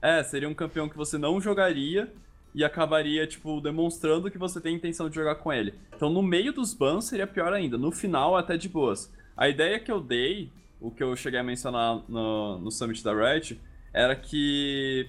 É, 0.00 0.22
seria 0.22 0.48
um 0.48 0.54
campeão 0.54 0.88
que 0.88 0.96
você 0.96 1.18
não 1.18 1.40
jogaria 1.40 2.12
e 2.54 2.64
acabaria, 2.64 3.26
tipo, 3.26 3.60
demonstrando 3.60 4.30
que 4.30 4.38
você 4.38 4.60
tem 4.60 4.74
intenção 4.74 5.08
de 5.10 5.14
jogar 5.14 5.34
com 5.36 5.52
ele. 5.52 5.74
Então, 5.94 6.08
no 6.08 6.22
meio 6.22 6.52
dos 6.52 6.72
bans 6.72 7.04
seria 7.04 7.26
pior 7.26 7.52
ainda, 7.52 7.76
no 7.76 7.92
final 7.92 8.34
até 8.36 8.56
de 8.56 8.68
boas. 8.68 9.12
A 9.36 9.48
ideia 9.48 9.78
que 9.78 9.92
eu 9.92 10.00
dei, 10.00 10.50
o 10.80 10.90
que 10.90 11.02
eu 11.02 11.14
cheguei 11.14 11.38
a 11.40 11.42
mencionar 11.42 12.02
no, 12.08 12.58
no 12.58 12.70
Summit 12.70 13.04
da 13.04 13.12
Red, 13.14 13.58
era 13.92 14.16
que 14.16 15.08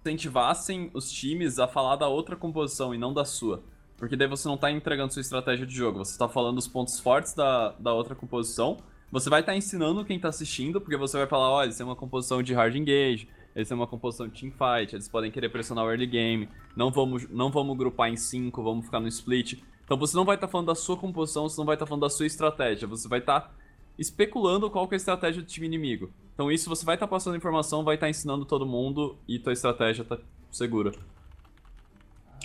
incentivassem 0.00 0.90
os 0.94 1.10
times 1.10 1.58
a 1.58 1.66
falar 1.66 1.96
da 1.96 2.08
outra 2.08 2.36
composição 2.36 2.94
e 2.94 2.98
não 2.98 3.12
da 3.12 3.24
sua. 3.24 3.62
Porque 3.98 4.16
daí 4.16 4.28
você 4.28 4.46
não 4.46 4.56
tá 4.56 4.70
entregando 4.70 5.12
sua 5.12 5.20
estratégia 5.20 5.66
de 5.66 5.74
jogo, 5.74 5.98
você 5.98 6.16
tá 6.16 6.28
falando 6.28 6.56
os 6.56 6.68
pontos 6.68 7.00
fortes 7.00 7.34
da, 7.34 7.70
da 7.78 7.92
outra 7.92 8.14
composição. 8.14 8.78
Você 9.10 9.28
vai 9.28 9.40
estar 9.40 9.56
ensinando 9.56 10.04
quem 10.04 10.20
tá 10.20 10.28
assistindo, 10.28 10.80
porque 10.80 10.96
você 10.96 11.18
vai 11.18 11.26
falar, 11.26 11.50
olha, 11.50 11.68
isso 11.68 11.82
é 11.82 11.84
uma 11.84 11.96
composição 11.96 12.42
de 12.42 12.54
hard 12.54 12.76
engage, 12.76 13.28
eles 13.56 13.66
têm 13.66 13.76
uma 13.76 13.86
composição 13.86 14.28
de 14.28 14.38
teamfight, 14.38 14.94
eles 14.94 15.08
podem 15.08 15.30
querer 15.30 15.48
pressionar 15.48 15.84
o 15.84 15.90
early 15.90 16.06
game, 16.06 16.48
não 16.76 16.90
vamos, 16.90 17.28
não 17.28 17.50
vamos 17.50 17.76
grupar 17.76 18.08
em 18.08 18.16
5, 18.16 18.62
vamos 18.62 18.84
ficar 18.84 19.00
no 19.00 19.08
split. 19.08 19.60
Então 19.84 19.96
você 19.96 20.16
não 20.16 20.24
vai 20.24 20.36
estar 20.36 20.46
tá 20.46 20.50
falando 20.50 20.66
da 20.66 20.74
sua 20.74 20.96
composição, 20.96 21.48
você 21.48 21.58
não 21.58 21.64
vai 21.66 21.74
estar 21.74 21.86
tá 21.86 21.88
falando 21.88 22.02
da 22.02 22.10
sua 22.10 22.26
estratégia, 22.26 22.86
você 22.86 23.08
vai 23.08 23.18
estar 23.18 23.40
tá 23.40 23.50
especulando 23.98 24.70
qual 24.70 24.86
é 24.90 24.94
a 24.94 24.96
estratégia 24.96 25.42
do 25.42 25.48
time 25.48 25.66
inimigo. 25.66 26.12
Então 26.34 26.52
isso 26.52 26.68
você 26.68 26.84
vai 26.84 26.94
estar 26.94 27.06
tá 27.06 27.10
passando 27.10 27.36
informação, 27.36 27.82
vai 27.82 27.96
estar 27.96 28.06
tá 28.06 28.10
ensinando 28.10 28.44
todo 28.44 28.64
mundo 28.64 29.16
e 29.26 29.38
tua 29.38 29.52
estratégia 29.52 30.04
tá 30.04 30.18
segura. 30.52 30.92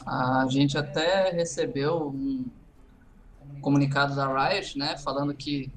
A 0.05 0.45
gente 0.49 0.77
até 0.77 1.31
recebeu 1.31 2.07
um 2.07 2.45
comunicado 3.61 4.15
da 4.15 4.27
Riot, 4.27 4.77
né, 4.77 4.97
falando 4.97 5.33
que 5.33 5.71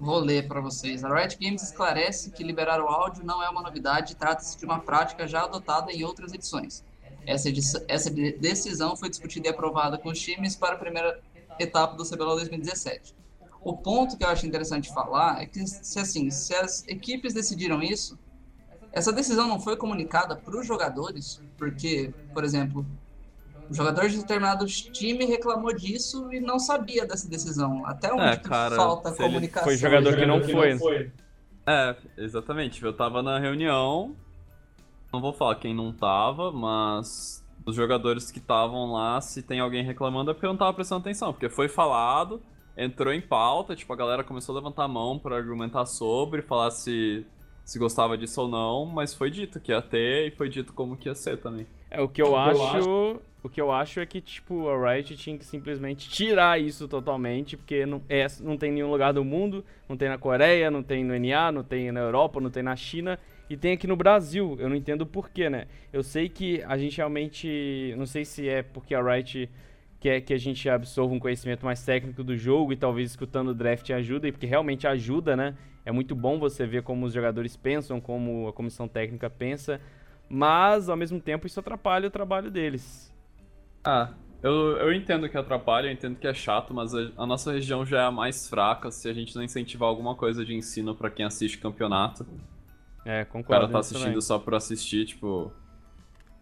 vou 0.00 0.18
ler 0.18 0.46
para 0.46 0.60
vocês. 0.60 1.04
A 1.04 1.14
Riot 1.14 1.36
Games 1.40 1.62
esclarece 1.62 2.30
que 2.30 2.42
liberar 2.42 2.80
o 2.80 2.88
áudio 2.88 3.24
não 3.24 3.42
é 3.42 3.48
uma 3.48 3.62
novidade, 3.62 4.16
trata-se 4.16 4.56
de 4.56 4.64
uma 4.64 4.80
prática 4.80 5.26
já 5.26 5.42
adotada 5.42 5.92
em 5.92 6.04
outras 6.04 6.32
edições. 6.32 6.84
Essa, 7.26 7.50
essa 7.88 8.10
decisão 8.10 8.96
foi 8.96 9.10
discutida 9.10 9.48
e 9.48 9.50
aprovada 9.50 9.98
com 9.98 10.08
os 10.08 10.18
times 10.18 10.56
para 10.56 10.76
a 10.76 10.78
primeira 10.78 11.20
etapa 11.58 11.96
do 11.96 12.08
CBLOL 12.08 12.36
2017. 12.36 13.14
O 13.60 13.76
ponto 13.76 14.16
que 14.16 14.24
eu 14.24 14.28
acho 14.28 14.46
interessante 14.46 14.92
falar 14.92 15.42
é 15.42 15.46
que 15.46 15.66
se 15.66 15.98
assim, 15.98 16.30
se 16.30 16.54
as 16.54 16.86
equipes 16.86 17.34
decidiram 17.34 17.82
isso, 17.82 18.18
essa 18.92 19.12
decisão 19.12 19.46
não 19.46 19.60
foi 19.60 19.76
comunicada 19.76 20.36
para 20.36 20.58
os 20.58 20.66
jogadores, 20.66 21.42
porque, 21.58 22.14
por 22.32 22.44
exemplo, 22.44 22.86
o 23.70 23.74
jogador 23.74 24.08
de 24.08 24.18
determinado 24.18 24.66
time 24.66 25.24
reclamou 25.26 25.74
disso 25.74 26.32
e 26.32 26.40
não 26.40 26.58
sabia 26.58 27.06
dessa 27.06 27.28
decisão. 27.28 27.84
Até 27.84 28.12
onde 28.12 28.22
é, 28.22 28.36
cara, 28.36 28.76
falta 28.76 29.12
comunicação. 29.12 29.68
Foi 29.68 29.76
jogador 29.76 30.16
que 30.16 30.26
não 30.26 30.42
foi. 30.42 31.12
É, 31.66 31.96
exatamente. 32.16 32.82
Eu 32.82 32.92
tava 32.92 33.22
na 33.22 33.38
reunião, 33.38 34.16
não 35.12 35.20
vou 35.20 35.32
falar 35.32 35.56
quem 35.56 35.74
não 35.74 35.92
tava, 35.92 36.50
mas 36.50 37.44
os 37.66 37.76
jogadores 37.76 38.30
que 38.30 38.38
estavam 38.38 38.92
lá, 38.92 39.20
se 39.20 39.42
tem 39.42 39.60
alguém 39.60 39.84
reclamando 39.84 40.30
é 40.30 40.34
porque 40.34 40.46
eu 40.46 40.50
não 40.50 40.56
tava 40.56 40.72
prestando 40.72 41.02
atenção, 41.02 41.32
porque 41.34 41.50
foi 41.50 41.68
falado, 41.68 42.40
entrou 42.74 43.12
em 43.12 43.20
pauta, 43.20 43.76
tipo, 43.76 43.92
a 43.92 43.96
galera 43.96 44.24
começou 44.24 44.54
a 44.54 44.58
levantar 44.58 44.84
a 44.84 44.88
mão 44.88 45.18
para 45.18 45.36
argumentar 45.36 45.84
sobre, 45.84 46.40
falar 46.40 46.70
se, 46.70 47.26
se 47.64 47.78
gostava 47.78 48.16
disso 48.16 48.40
ou 48.40 48.48
não, 48.48 48.86
mas 48.86 49.12
foi 49.12 49.30
dito 49.30 49.60
que 49.60 49.72
ia 49.72 49.82
ter 49.82 50.28
e 50.28 50.30
foi 50.30 50.48
dito 50.48 50.72
como 50.72 50.96
que 50.96 51.10
ia 51.10 51.14
ser 51.14 51.36
também. 51.36 51.66
É, 51.90 52.00
o 52.00 52.08
que 52.08 52.20
eu, 52.20 52.36
acho, 52.36 52.62
acho, 52.62 53.20
O 53.42 53.48
que 53.48 53.60
eu 53.60 53.72
acho 53.72 54.00
é 54.00 54.06
que, 54.06 54.20
tipo, 54.20 54.68
a 54.68 54.92
Riot 54.92 55.16
tinha 55.16 55.38
que 55.38 55.44
simplesmente 55.44 56.08
tirar 56.08 56.60
isso 56.60 56.86
totalmente, 56.86 57.56
porque 57.56 57.86
não, 57.86 58.02
é, 58.08 58.26
não 58.40 58.56
tem 58.56 58.70
em 58.70 58.74
nenhum 58.74 58.90
lugar 58.90 59.12
do 59.12 59.24
mundo, 59.24 59.64
não 59.88 59.96
tem 59.96 60.08
na 60.08 60.18
Coreia, 60.18 60.70
não 60.70 60.82
tem 60.82 61.02
no 61.02 61.18
NA, 61.18 61.50
não 61.50 61.62
tem 61.62 61.90
na 61.90 62.00
Europa, 62.00 62.40
não 62.40 62.50
tem 62.50 62.62
na 62.62 62.76
China, 62.76 63.18
e 63.48 63.56
tem 63.56 63.72
aqui 63.72 63.86
no 63.86 63.96
Brasil. 63.96 64.56
Eu 64.60 64.68
não 64.68 64.76
entendo 64.76 65.06
porquê, 65.06 65.48
né? 65.48 65.66
Eu 65.92 66.02
sei 66.02 66.28
que 66.28 66.62
a 66.64 66.76
gente 66.76 66.98
realmente. 66.98 67.94
Não 67.96 68.06
sei 68.06 68.24
se 68.24 68.48
é 68.48 68.62
porque 68.62 68.94
a 68.94 69.02
Riot 69.02 69.48
quer 70.00 70.20
que 70.20 70.32
a 70.32 70.38
gente 70.38 70.68
absorva 70.68 71.12
um 71.12 71.18
conhecimento 71.18 71.64
mais 71.64 71.82
técnico 71.84 72.22
do 72.22 72.36
jogo 72.36 72.72
e 72.72 72.76
talvez 72.76 73.10
escutando 73.10 73.48
o 73.48 73.54
draft 73.54 73.90
ajuda, 73.90 74.30
porque 74.30 74.46
realmente 74.46 74.86
ajuda, 74.86 75.36
né? 75.36 75.56
É 75.84 75.90
muito 75.90 76.14
bom 76.14 76.38
você 76.38 76.66
ver 76.66 76.82
como 76.82 77.06
os 77.06 77.12
jogadores 77.12 77.56
pensam, 77.56 78.00
como 78.00 78.46
a 78.46 78.52
comissão 78.52 78.86
técnica 78.86 79.30
pensa, 79.30 79.80
mas 80.28 80.88
ao 80.88 80.96
mesmo 80.96 81.20
tempo 81.20 81.46
isso 81.46 81.60
atrapalha 81.60 82.08
o 82.08 82.10
trabalho 82.10 82.50
deles. 82.50 83.14
Ah, 83.84 84.12
eu, 84.42 84.76
eu 84.76 84.92
entendo 84.92 85.28
que 85.28 85.36
atrapalha, 85.36 85.88
eu 85.88 85.92
entendo 85.92 86.16
que 86.16 86.26
é 86.26 86.34
chato, 86.34 86.72
mas 86.72 86.94
a, 86.94 87.10
a 87.16 87.26
nossa 87.26 87.52
região 87.52 87.84
já 87.84 88.02
é 88.02 88.04
a 88.04 88.10
mais 88.10 88.48
fraca 88.48 88.90
se 88.90 89.08
a 89.08 89.12
gente 89.12 89.34
não 89.34 89.42
incentivar 89.42 89.88
alguma 89.88 90.14
coisa 90.14 90.44
de 90.44 90.54
ensino 90.54 90.94
para 90.94 91.10
quem 91.10 91.24
assiste 91.24 91.58
campeonato. 91.58 92.26
É, 93.04 93.24
concordo. 93.24 93.46
O 93.46 93.60
cara 93.60 93.68
tá 93.68 93.78
assistindo 93.78 94.04
também. 94.04 94.20
só 94.20 94.38
por 94.38 94.54
assistir, 94.54 95.06
tipo. 95.06 95.52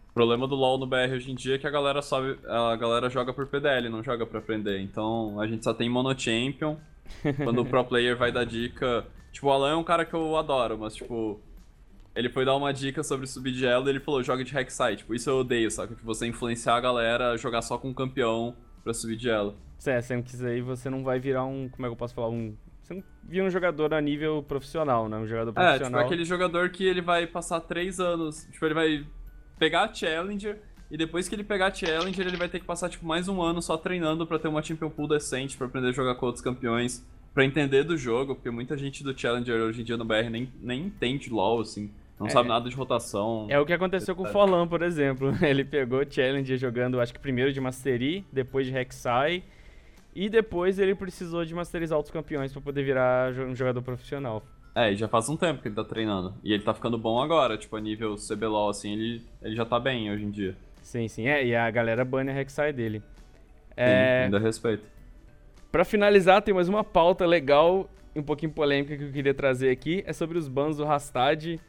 O 0.09 0.13
problema 0.13 0.47
do 0.47 0.55
LoL 0.55 0.79
no 0.79 0.87
BR 0.87 1.13
hoje 1.13 1.31
em 1.31 1.35
dia 1.35 1.55
é 1.55 1.57
que 1.59 1.67
a 1.67 1.69
galera 1.69 2.01
sobe, 2.01 2.39
a 2.47 2.75
galera 2.75 3.07
joga 3.07 3.31
por 3.31 3.45
PDL, 3.47 3.87
não 3.87 4.03
joga 4.03 4.25
para 4.25 4.39
aprender. 4.39 4.79
Então 4.79 5.39
a 5.39 5.47
gente 5.47 5.63
só 5.63 5.73
tem 5.73 5.87
mono 5.89 6.17
champion. 6.17 6.75
Quando 7.43 7.61
o 7.61 7.65
pro 7.65 7.85
player 7.85 8.17
vai 8.17 8.31
dar 8.31 8.43
dica, 8.43 9.05
tipo, 9.31 9.47
o 9.47 9.51
Alan 9.51 9.71
é 9.71 9.75
um 9.75 9.83
cara 9.83 10.03
que 10.05 10.13
eu 10.13 10.35
adoro, 10.35 10.77
mas 10.77 10.95
tipo, 10.95 11.39
ele 12.17 12.29
foi 12.29 12.43
dar 12.43 12.55
uma 12.55 12.73
dica 12.73 13.03
sobre 13.03 13.27
subir 13.27 13.51
de 13.51 13.65
elo 13.65 13.87
e 13.87 13.89
ele 13.91 13.99
falou, 13.99 14.23
joga 14.23 14.43
de 14.43 14.51
Rek'Sai. 14.51 14.95
Tipo, 14.95 15.13
isso 15.13 15.29
eu 15.29 15.37
odeio, 15.37 15.69
sabe? 15.69 15.93
Tipo, 15.93 16.05
você 16.05 16.25
influenciar 16.25 16.75
a 16.75 16.79
galera 16.81 17.31
a 17.31 17.37
jogar 17.37 17.61
só 17.61 17.77
com 17.77 17.89
um 17.89 17.93
campeão 17.93 18.55
pra 18.83 18.93
subir 18.93 19.15
de 19.15 19.29
elo. 19.29 19.55
É, 19.85 20.01
sendo 20.01 20.23
que 20.23 20.33
isso 20.33 20.45
aí 20.45 20.59
você 20.59 20.89
não 20.89 21.03
vai 21.03 21.19
virar 21.19 21.45
um, 21.45 21.69
como 21.69 21.85
é 21.85 21.89
que 21.89 21.93
eu 21.93 21.97
posso 21.97 22.15
falar, 22.15 22.29
um 22.29 22.57
você 22.81 22.93
não 22.93 23.03
vira 23.23 23.45
um 23.45 23.49
jogador 23.49 23.93
a 23.93 23.99
nível 23.99 24.41
profissional, 24.41 25.09
né? 25.09 25.17
Um 25.17 25.27
jogador 25.27 25.51
profissional. 25.51 25.99
É, 25.99 26.03
tipo, 26.03 26.13
aquele 26.13 26.23
jogador 26.23 26.69
que 26.69 26.85
ele 26.85 27.01
vai 27.01 27.27
passar 27.27 27.59
três 27.59 27.99
anos. 27.99 28.47
Tipo, 28.51 28.65
ele 28.65 28.73
vai 28.73 29.05
pegar 29.59 29.83
a 29.83 29.93
Challenger. 29.93 30.57
E 30.89 30.97
depois 30.97 31.27
que 31.27 31.35
ele 31.35 31.43
pegar 31.43 31.67
a 31.67 31.73
Challenger, 31.73 32.25
ele 32.25 32.37
vai 32.37 32.47
ter 32.47 32.61
que 32.61 32.65
passar, 32.65 32.89
tipo, 32.89 33.05
mais 33.05 33.27
um 33.27 33.41
ano 33.41 33.61
só 33.61 33.75
treinando 33.77 34.25
para 34.25 34.39
ter 34.39 34.47
uma 34.47 34.63
Champion 34.63 34.89
Pool 34.89 35.07
decente, 35.07 35.57
para 35.57 35.67
aprender 35.67 35.89
a 35.89 35.91
jogar 35.91 36.15
com 36.15 36.25
outros 36.25 36.41
campeões, 36.41 37.05
para 37.33 37.43
entender 37.43 37.83
do 37.83 37.97
jogo, 37.97 38.35
porque 38.35 38.49
muita 38.49 38.77
gente 38.77 39.03
do 39.03 39.15
Challenger 39.17 39.61
hoje 39.61 39.81
em 39.81 39.83
dia 39.83 39.97
no 39.97 40.05
BR 40.05 40.29
nem, 40.31 40.49
nem 40.61 40.85
entende 40.85 41.29
LoL, 41.29 41.59
assim. 41.59 41.91
Não 42.19 42.27
é, 42.27 42.29
sabe 42.29 42.49
nada 42.49 42.67
de 42.69 42.75
rotação. 42.75 43.45
É 43.49 43.59
o 43.59 43.65
que 43.65 43.73
aconteceu 43.73 44.15
com 44.15 44.23
o 44.23 44.27
Forlan, 44.27 44.67
por 44.67 44.81
exemplo. 44.81 45.33
Ele 45.41 45.63
pegou 45.63 46.03
Challenger 46.09 46.57
jogando, 46.57 46.99
acho 46.99 47.13
que 47.13 47.19
primeiro 47.19 47.53
de 47.53 47.61
Mastery, 47.61 48.25
depois 48.31 48.65
de 48.65 48.71
Rek'Sai, 48.71 49.43
e 50.15 50.29
depois 50.29 50.79
ele 50.79 50.95
precisou 50.95 51.45
de 51.45 51.53
masterizar 51.53 51.95
outros 51.95 52.11
campeões 52.11 52.51
para 52.51 52.59
poder 52.59 52.81
virar 52.81 53.31
um 53.33 53.55
jogador 53.55 53.83
profissional. 53.83 54.41
É, 54.73 54.91
e 54.91 54.95
já 54.95 55.07
faz 55.07 55.29
um 55.29 55.37
tempo 55.37 55.61
que 55.61 55.67
ele 55.67 55.75
tá 55.75 55.83
treinando. 55.83 56.33
E 56.43 56.53
ele 56.53 56.63
tá 56.63 56.73
ficando 56.73 56.97
bom 56.97 57.21
agora, 57.21 57.55
tipo, 57.55 57.75
a 57.75 57.79
nível 57.79 58.15
CBLOL, 58.15 58.69
assim, 58.69 58.93
ele, 58.93 59.21
ele 59.43 59.55
já 59.55 59.63
tá 59.63 59.79
bem 59.79 60.11
hoje 60.11 60.23
em 60.23 60.31
dia. 60.31 60.55
Sim, 60.81 61.07
sim. 61.07 61.27
É, 61.27 61.45
e 61.45 61.55
a 61.55 61.69
galera 61.69 62.03
banha 62.03 62.31
a 62.31 62.33
Rek'Sai 62.33 62.73
dele. 62.73 63.03
É... 63.75 64.21
Sim, 64.21 64.25
ainda 64.25 64.39
respeito. 64.39 64.83
Pra 65.71 65.85
finalizar, 65.85 66.41
tem 66.41 66.53
mais 66.53 66.67
uma 66.67 66.83
pauta 66.83 67.25
legal 67.25 67.87
e 68.15 68.19
um 68.19 68.23
pouquinho 68.23 68.51
polêmica 68.51 68.97
que 68.97 69.03
eu 69.03 69.11
queria 69.11 69.33
trazer 69.33 69.69
aqui. 69.69 70.03
É 70.07 70.13
sobre 70.13 70.37
os 70.37 70.47
bans 70.47 70.77
do 70.77 70.85
Rastad. 70.85 71.59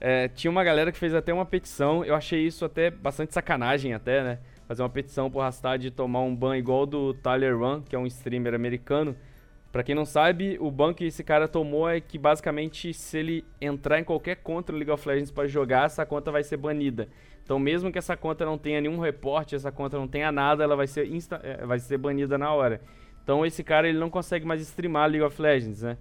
É, 0.00 0.28
tinha 0.28 0.50
uma 0.50 0.62
galera 0.62 0.92
que 0.92 0.98
fez 0.98 1.14
até 1.14 1.32
uma 1.32 1.46
petição. 1.46 2.04
Eu 2.04 2.14
achei 2.14 2.46
isso 2.46 2.64
até 2.64 2.90
bastante 2.90 3.32
sacanagem 3.32 3.94
até, 3.94 4.22
né? 4.22 4.38
fazer 4.66 4.82
uma 4.82 4.90
petição 4.90 5.30
pro 5.30 5.40
Rastad 5.40 5.90
tomar 5.90 6.20
um 6.20 6.34
ban 6.34 6.56
igual 6.56 6.86
do 6.86 7.14
Tyler 7.14 7.56
Run, 7.56 7.82
que 7.82 7.94
é 7.94 7.98
um 7.98 8.06
streamer 8.06 8.54
americano. 8.54 9.16
Para 9.70 9.82
quem 9.82 9.94
não 9.94 10.04
sabe, 10.04 10.56
o 10.60 10.70
ban 10.70 10.94
que 10.94 11.04
esse 11.04 11.22
cara 11.22 11.46
tomou 11.46 11.88
é 11.88 12.00
que 12.00 12.18
basicamente 12.18 12.92
se 12.92 13.18
ele 13.18 13.44
entrar 13.60 14.00
em 14.00 14.04
qualquer 14.04 14.36
conta 14.36 14.72
do 14.72 14.78
League 14.78 14.90
of 14.90 15.06
Legends 15.06 15.30
para 15.30 15.46
jogar, 15.46 15.86
essa 15.86 16.04
conta 16.04 16.32
vai 16.32 16.42
ser 16.42 16.56
banida. 16.56 17.08
Então, 17.44 17.58
mesmo 17.58 17.92
que 17.92 17.98
essa 17.98 18.16
conta 18.16 18.44
não 18.44 18.58
tenha 18.58 18.80
nenhum 18.80 18.98
reporte, 18.98 19.54
essa 19.54 19.70
conta 19.70 19.96
não 19.96 20.08
tenha 20.08 20.32
nada, 20.32 20.64
ela 20.64 20.74
vai 20.74 20.86
ser, 20.86 21.06
insta 21.06 21.40
é, 21.44 21.64
vai 21.64 21.78
ser 21.78 21.98
banida 21.98 22.36
na 22.36 22.52
hora. 22.52 22.80
Então, 23.22 23.44
esse 23.44 23.62
cara 23.62 23.88
ele 23.88 23.98
não 23.98 24.10
consegue 24.10 24.46
mais 24.46 24.60
streamar 24.62 25.08
League 25.08 25.24
of 25.24 25.40
Legends, 25.40 25.82
né? 25.82 25.96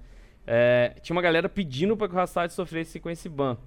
É, 0.47 0.93
tinha 1.01 1.15
uma 1.15 1.21
galera 1.21 1.49
pedindo 1.49 1.97
para 1.97 2.07
que 2.07 2.13
o 2.13 2.17
Rastad 2.17 2.51
sofresse 2.51 2.99
com 2.99 3.09
esse 3.09 3.27
ban. 3.27 3.57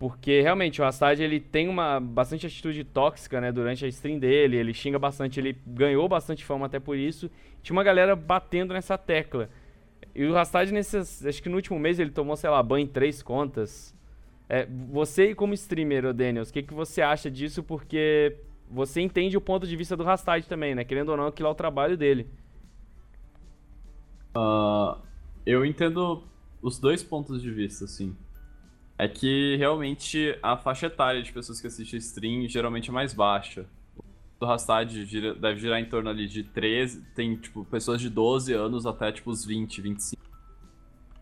Porque 0.00 0.40
realmente 0.40 0.80
o 0.80 0.84
Rastad 0.84 1.20
ele 1.20 1.38
tem 1.38 1.68
uma 1.68 2.00
bastante 2.00 2.46
atitude 2.46 2.84
tóxica, 2.84 3.38
né, 3.38 3.52
durante 3.52 3.84
a 3.84 3.88
stream 3.88 4.18
dele, 4.18 4.56
ele 4.56 4.72
xinga 4.72 4.98
bastante, 4.98 5.38
ele 5.38 5.54
ganhou 5.66 6.08
bastante 6.08 6.42
fama 6.42 6.64
até 6.64 6.80
por 6.80 6.96
isso. 6.96 7.30
Tinha 7.62 7.76
uma 7.76 7.84
galera 7.84 8.16
batendo 8.16 8.72
nessa 8.72 8.96
tecla. 8.96 9.50
E 10.14 10.24
o 10.24 10.32
Rastad 10.32 10.72
nesses, 10.72 11.26
acho 11.26 11.42
que 11.42 11.50
no 11.50 11.56
último 11.56 11.78
mês 11.78 11.98
ele 11.98 12.10
tomou, 12.10 12.34
sei 12.34 12.48
lá, 12.48 12.62
ban 12.62 12.80
em 12.80 12.86
três 12.86 13.22
contas. 13.22 13.94
É, 14.48 14.66
você 14.90 15.34
como 15.34 15.52
streamer, 15.52 16.14
Daniels, 16.14 16.48
o 16.48 16.52
que, 16.54 16.62
que 16.62 16.72
você 16.72 17.02
acha 17.02 17.30
disso? 17.30 17.62
Porque 17.62 18.38
você 18.70 19.02
entende 19.02 19.36
o 19.36 19.40
ponto 19.40 19.66
de 19.66 19.76
vista 19.76 19.98
do 19.98 20.02
Rastad 20.02 20.46
também, 20.46 20.74
né? 20.74 20.82
Querendo 20.82 21.10
ou 21.10 21.16
não, 21.18 21.26
aquilo 21.26 21.50
é 21.50 21.52
o 21.52 21.54
trabalho 21.54 21.98
dele. 21.98 22.26
Uh, 24.34 24.98
eu 25.44 25.62
entendo 25.62 26.24
os 26.62 26.78
dois 26.78 27.02
pontos 27.02 27.42
de 27.42 27.50
vista, 27.50 27.84
assim 27.84 28.16
é 29.00 29.08
que 29.08 29.56
realmente 29.56 30.38
a 30.42 30.58
faixa 30.58 30.86
etária 30.86 31.22
de 31.22 31.32
pessoas 31.32 31.58
que 31.58 31.66
assistem 31.66 31.98
stream 31.98 32.46
geralmente 32.46 32.90
é 32.90 32.92
mais 32.92 33.14
baixa. 33.14 33.64
O 34.38 34.44
Rastad 34.44 35.06
gira, 35.06 35.34
deve 35.34 35.58
girar 35.58 35.80
em 35.80 35.86
torno 35.86 36.10
ali 36.10 36.28
de 36.28 36.42
13, 36.42 37.02
tem 37.14 37.34
tipo 37.34 37.64
pessoas 37.64 37.98
de 37.98 38.10
12 38.10 38.52
anos 38.52 38.84
até 38.84 39.10
tipo 39.10 39.30
os 39.30 39.42
20, 39.42 39.80
25. 39.80 40.22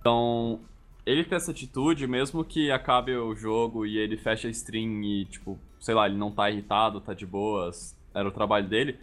Então, 0.01 0.59
ele 1.07 1.23
tem 1.23 1.37
essa 1.37 1.53
atitude, 1.53 2.09
mesmo 2.09 2.45
que 2.45 2.69
acabe 2.69 3.17
o 3.17 3.37
jogo 3.37 3.87
e 3.87 3.97
ele 3.97 4.17
fecha 4.17 4.49
a 4.49 4.51
stream 4.51 5.01
e 5.05 5.27
tipo, 5.27 5.57
sei 5.79 5.95
lá, 5.95 6.09
ele 6.09 6.17
não 6.17 6.33
tá 6.33 6.51
irritado, 6.51 7.01
tá 7.01 7.15
de 7.15 7.25
boas, 7.25 7.97
era 8.13 8.27
o 8.27 8.33
trabalho 8.33 8.69
dele. 8.69 8.99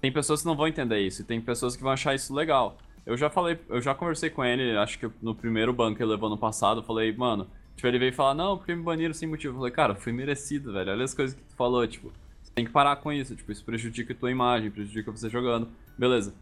Tem 0.00 0.12
pessoas 0.12 0.42
que 0.42 0.46
não 0.46 0.54
vão 0.54 0.68
entender 0.68 1.00
isso 1.00 1.22
e 1.22 1.24
tem 1.24 1.40
pessoas 1.40 1.74
que 1.74 1.82
vão 1.82 1.90
achar 1.90 2.14
isso 2.14 2.32
legal. 2.32 2.78
Eu 3.04 3.16
já 3.16 3.28
falei, 3.28 3.58
eu 3.68 3.80
já 3.80 3.92
conversei 3.92 4.30
com 4.30 4.44
ele, 4.44 4.76
acho 4.76 5.00
que 5.00 5.10
no 5.20 5.34
primeiro 5.34 5.72
banco 5.72 6.00
ele 6.00 6.12
levou 6.12 6.30
no 6.30 6.38
passado, 6.38 6.78
eu 6.78 6.84
falei, 6.84 7.12
mano, 7.12 7.50
Tipo, 7.76 7.88
ele 7.88 7.98
veio 7.98 8.12
falar, 8.12 8.34
não, 8.34 8.56
porque 8.56 8.74
me 8.74 8.82
baniram 8.82 9.14
sem 9.14 9.28
motivo. 9.28 9.54
Eu 9.54 9.58
falei, 9.58 9.72
cara, 9.72 9.94
foi 9.94 10.12
merecido, 10.12 10.72
velho. 10.72 10.92
Olha 10.92 11.04
as 11.04 11.14
coisas 11.14 11.36
que 11.36 11.42
tu 11.42 11.54
falou, 11.56 11.86
tipo, 11.86 12.12
você 12.42 12.52
tem 12.54 12.64
que 12.64 12.70
parar 12.70 12.96
com 12.96 13.12
isso. 13.12 13.34
Tipo, 13.34 13.52
isso 13.52 13.64
prejudica 13.64 14.12
a 14.12 14.16
tua 14.16 14.30
imagem, 14.30 14.70
prejudica 14.70 15.10
você 15.10 15.28
jogando. 15.28 15.68
Beleza. 15.98 16.34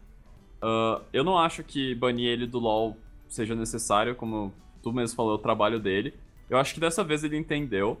Uh, 0.61 1.03
eu 1.11 1.23
não 1.23 1.37
acho 1.37 1.63
que 1.63 1.93
banir 1.95 2.27
ele 2.27 2.47
do 2.47 2.59
LoL 2.59 2.97
seja 3.27 3.55
necessário, 3.55 4.15
como 4.15 4.53
tu 4.81 4.93
mesmo 4.93 5.15
falou, 5.15 5.35
o 5.35 5.39
trabalho 5.39 5.79
dele. 5.79 6.13
Eu 6.49 6.57
acho 6.57 6.73
que 6.73 6.79
dessa 6.79 7.03
vez 7.03 7.23
ele 7.23 7.37
entendeu. 7.37 7.99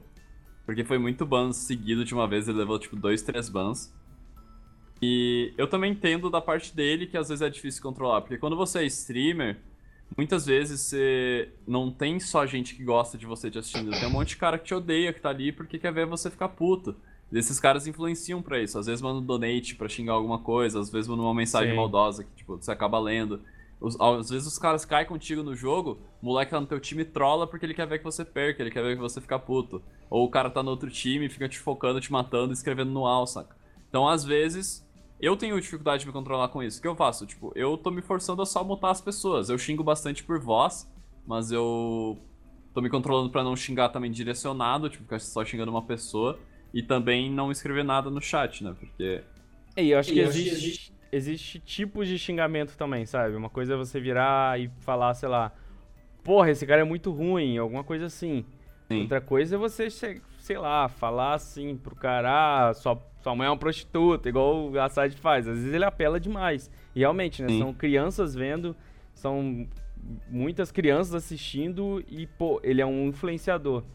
Porque 0.65 0.83
foi 0.83 0.97
muito 0.97 1.25
ban 1.25 1.51
seguido 1.51 2.05
de 2.05 2.13
uma 2.13 2.27
vez, 2.27 2.47
ele 2.47 2.57
levou 2.57 2.79
tipo 2.79 2.95
dois, 2.95 3.21
três 3.21 3.49
bans. 3.49 3.93
E 5.01 5.53
eu 5.57 5.67
também 5.67 5.91
entendo 5.91 6.29
da 6.29 6.39
parte 6.39 6.73
dele 6.73 7.05
que 7.05 7.17
às 7.17 7.27
vezes 7.27 7.41
é 7.41 7.49
difícil 7.49 7.83
controlar, 7.83 8.21
porque 8.21 8.37
quando 8.37 8.55
você 8.55 8.79
é 8.79 8.85
streamer, 8.85 9.59
muitas 10.17 10.45
vezes 10.45 10.81
você 10.81 11.49
não 11.67 11.91
tem 11.91 12.19
só 12.19 12.45
gente 12.45 12.75
que 12.75 12.83
gosta 12.83 13.17
de 13.17 13.25
você 13.25 13.49
te 13.49 13.59
assistindo, 13.59 13.91
tem 13.91 14.07
um 14.07 14.11
monte 14.11 14.29
de 14.29 14.37
cara 14.37 14.57
que 14.57 14.65
te 14.65 14.73
odeia, 14.73 15.13
que 15.13 15.21
tá 15.21 15.29
ali 15.29 15.51
porque 15.51 15.79
quer 15.79 15.93
ver 15.93 16.05
você 16.05 16.29
ficar 16.29 16.49
puto. 16.49 16.95
E 17.31 17.37
esses 17.37 17.59
caras 17.59 17.87
influenciam 17.87 18.41
para 18.43 18.61
isso. 18.61 18.77
Às 18.77 18.85
vezes 18.85 19.01
mandam 19.01 19.23
donate 19.23 19.75
para 19.75 19.89
xingar 19.89 20.13
alguma 20.13 20.37
coisa, 20.37 20.79
às 20.79 20.91
vezes 20.91 21.07
mandam 21.07 21.25
uma 21.25 21.33
mensagem 21.33 21.71
Sim. 21.71 21.75
maldosa 21.75 22.23
que 22.23 22.31
tipo, 22.35 22.57
você 22.57 22.71
acaba 22.71 22.99
lendo. 22.99 23.41
Os, 23.81 23.99
às 23.99 24.29
vezes 24.29 24.47
os 24.47 24.59
caras 24.59 24.85
caem 24.85 25.05
contigo 25.05 25.43
no 25.43 25.55
jogo, 25.55 25.99
o 26.21 26.27
moleque 26.27 26.53
lá 26.53 26.61
no 26.61 26.67
teu 26.67 26.79
time 26.79 27.03
trola 27.03 27.47
porque 27.47 27.65
ele 27.65 27.73
quer 27.73 27.87
ver 27.87 27.97
que 27.97 28.03
você 28.03 28.23
perca, 28.23 28.61
ele 28.61 28.71
quer 28.71 28.83
ver 28.83 28.95
que 28.95 29.01
você 29.01 29.19
fica 29.19 29.37
puto. 29.39 29.81
Ou 30.09 30.25
o 30.25 30.29
cara 30.29 30.49
tá 30.49 30.61
no 30.61 30.69
outro 30.69 30.89
time, 30.89 31.27
fica 31.27 31.49
te 31.49 31.57
focando, 31.57 31.99
te 31.99 32.11
matando, 32.11 32.53
escrevendo 32.53 32.91
no 32.91 33.25
saca? 33.25 33.55
Então, 33.89 34.07
às 34.07 34.23
vezes, 34.23 34.87
eu 35.19 35.37
tenho 35.37 35.59
dificuldade 35.59 36.01
de 36.01 36.07
me 36.07 36.13
controlar 36.13 36.49
com 36.49 36.61
isso. 36.61 36.79
O 36.79 36.81
que 36.81 36.87
eu 36.87 36.95
faço? 36.95 37.25
Tipo, 37.25 37.51
eu 37.55 37.77
tô 37.77 37.91
me 37.91 38.01
forçando 38.01 38.41
a 38.41 38.45
só 38.45 38.63
mutar 38.63 38.91
as 38.91 39.01
pessoas. 39.01 39.49
Eu 39.49 39.57
xingo 39.57 39.83
bastante 39.83 40.23
por 40.23 40.39
voz, 40.39 40.91
mas 41.25 41.51
eu 41.51 42.17
tô 42.73 42.81
me 42.81 42.89
controlando 42.89 43.29
para 43.29 43.43
não 43.43 43.55
xingar 43.55 43.89
também 43.89 44.11
direcionado, 44.11 44.89
tipo, 44.89 45.03
ficar 45.03 45.19
só 45.19 45.45
xingando 45.45 45.71
uma 45.71 45.83
pessoa. 45.83 46.39
E 46.73 46.81
também 46.81 47.31
não 47.31 47.51
escrever 47.51 47.83
nada 47.83 48.09
no 48.09 48.19
chat, 48.19 48.63
né? 48.63 48.75
Porque. 48.77 49.23
E 49.77 49.91
eu 49.91 49.99
acho 49.99 50.11
que 50.11 50.19
existe, 50.19 50.93
existe 51.11 51.59
tipos 51.59 52.07
de 52.07 52.17
xingamento 52.17 52.75
também, 52.75 53.05
sabe? 53.05 53.35
Uma 53.35 53.49
coisa 53.49 53.75
é 53.75 53.77
você 53.77 53.99
virar 53.99 54.59
e 54.59 54.71
falar, 54.79 55.13
sei 55.13 55.29
lá, 55.29 55.51
porra, 56.23 56.49
esse 56.49 56.65
cara 56.65 56.81
é 56.81 56.83
muito 56.83 57.11
ruim, 57.11 57.57
alguma 57.57 57.83
coisa 57.83 58.07
assim. 58.07 58.43
Sim. 58.87 59.01
Outra 59.01 59.21
coisa 59.21 59.55
é 59.55 59.57
você, 59.57 59.87
sei 60.43 60.57
lá, 60.57 60.89
falar 60.89 61.35
assim 61.35 61.77
pro 61.77 61.95
cara, 61.95 62.67
ah, 62.67 62.73
sua, 62.73 63.01
sua 63.21 63.33
mãe 63.33 63.47
é 63.47 63.49
uma 63.49 63.55
prostituta, 63.55 64.27
igual 64.27 64.69
o 64.69 64.77
Assad 64.77 65.15
faz. 65.15 65.47
Às 65.47 65.55
vezes 65.55 65.73
ele 65.73 65.85
apela 65.85 66.19
demais. 66.19 66.69
E 66.93 66.99
realmente, 66.99 67.41
né? 67.41 67.47
Sim. 67.47 67.59
São 67.59 67.73
crianças 67.73 68.35
vendo, 68.35 68.75
são 69.13 69.65
muitas 70.29 70.69
crianças 70.69 71.15
assistindo 71.15 72.03
e, 72.09 72.27
pô, 72.27 72.59
ele 72.61 72.81
é 72.81 72.85
um 72.85 73.07
influenciador. 73.07 73.85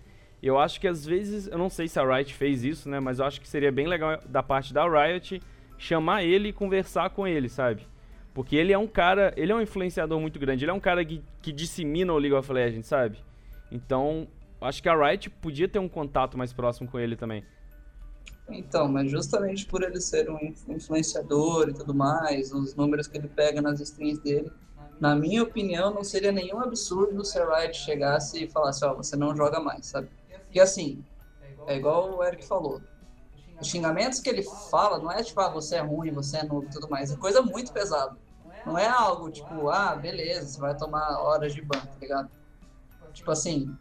Eu 0.42 0.58
acho 0.58 0.80
que 0.80 0.88
às 0.88 1.04
vezes, 1.04 1.48
eu 1.48 1.58
não 1.58 1.68
sei 1.68 1.86
se 1.86 2.00
a 2.00 2.16
Riot 2.16 2.32
fez 2.32 2.64
isso, 2.64 2.88
né? 2.88 2.98
Mas 2.98 3.18
eu 3.18 3.26
acho 3.26 3.42
que 3.42 3.46
seria 3.46 3.70
bem 3.70 3.86
legal 3.86 4.18
da 4.26 4.42
parte 4.42 4.72
da 4.72 4.88
Riot 4.88 5.42
chamar 5.76 6.24
ele 6.24 6.48
e 6.48 6.52
conversar 6.52 7.10
com 7.10 7.28
ele, 7.28 7.50
sabe? 7.50 7.86
Porque 8.32 8.56
ele 8.56 8.72
é 8.72 8.78
um 8.78 8.86
cara, 8.86 9.34
ele 9.36 9.52
é 9.52 9.54
um 9.54 9.60
influenciador 9.60 10.18
muito 10.18 10.38
grande, 10.38 10.64
ele 10.64 10.70
é 10.70 10.74
um 10.74 10.80
cara 10.80 11.04
que, 11.04 11.22
que 11.42 11.52
dissemina 11.52 12.10
o 12.10 12.18
League 12.18 12.34
of 12.34 12.50
Legends, 12.50 12.86
sabe? 12.86 13.18
Então, 13.70 14.26
acho 14.60 14.82
que 14.82 14.88
a 14.88 14.96
Riot 14.96 15.30
podia 15.30 15.68
ter 15.68 15.78
um 15.78 15.88
contato 15.88 16.36
mais 16.36 16.52
próximo 16.52 16.90
com 16.90 16.98
ele 16.98 17.16
também. 17.16 17.44
Então, 18.48 18.88
mas 18.88 19.10
justamente 19.10 19.66
por 19.66 19.82
ele 19.82 20.00
ser 20.00 20.30
um 20.30 20.38
influenciador 20.68 21.68
e 21.68 21.74
tudo 21.74 21.94
mais, 21.94 22.52
os 22.52 22.74
números 22.74 23.06
que 23.06 23.18
ele 23.18 23.28
pega 23.28 23.60
nas 23.60 23.78
streams 23.80 24.22
dele, 24.22 24.50
na 24.98 25.14
minha 25.14 25.42
opinião, 25.42 25.92
não 25.92 26.02
seria 26.02 26.32
nenhum 26.32 26.60
absurdo 26.60 27.24
se 27.24 27.38
a 27.38 27.58
Riot 27.58 27.76
chegasse 27.76 28.44
e 28.44 28.48
falasse, 28.48 28.84
ó, 28.84 28.92
oh, 28.92 28.96
você 28.96 29.16
não 29.16 29.36
joga 29.36 29.60
mais, 29.60 29.86
sabe? 29.86 30.08
Porque 30.44 30.60
assim, 30.60 31.04
é 31.66 31.76
igual 31.76 32.16
o 32.16 32.24
Eric 32.24 32.44
falou, 32.46 32.80
os 33.60 33.68
xingamentos 33.68 34.20
que 34.20 34.30
ele 34.30 34.42
fala 34.70 34.98
não 34.98 35.12
é 35.12 35.22
tipo, 35.22 35.40
ah, 35.40 35.50
você 35.50 35.76
é 35.76 35.80
ruim, 35.80 36.10
você 36.10 36.38
é 36.38 36.44
novo 36.44 36.66
e 36.66 36.70
tudo 36.70 36.88
mais. 36.88 37.12
É 37.12 37.16
coisa 37.16 37.42
muito 37.42 37.72
pesada. 37.72 38.16
Não 38.64 38.78
é 38.78 38.88
algo 38.88 39.30
tipo, 39.30 39.68
ah, 39.68 39.94
beleza, 39.94 40.48
você 40.48 40.60
vai 40.60 40.76
tomar 40.76 41.20
horas 41.20 41.54
de 41.54 41.62
banco, 41.62 41.86
tá 41.86 41.96
ligado? 42.00 42.30
Tipo 43.12 43.30
assim, 43.30 43.76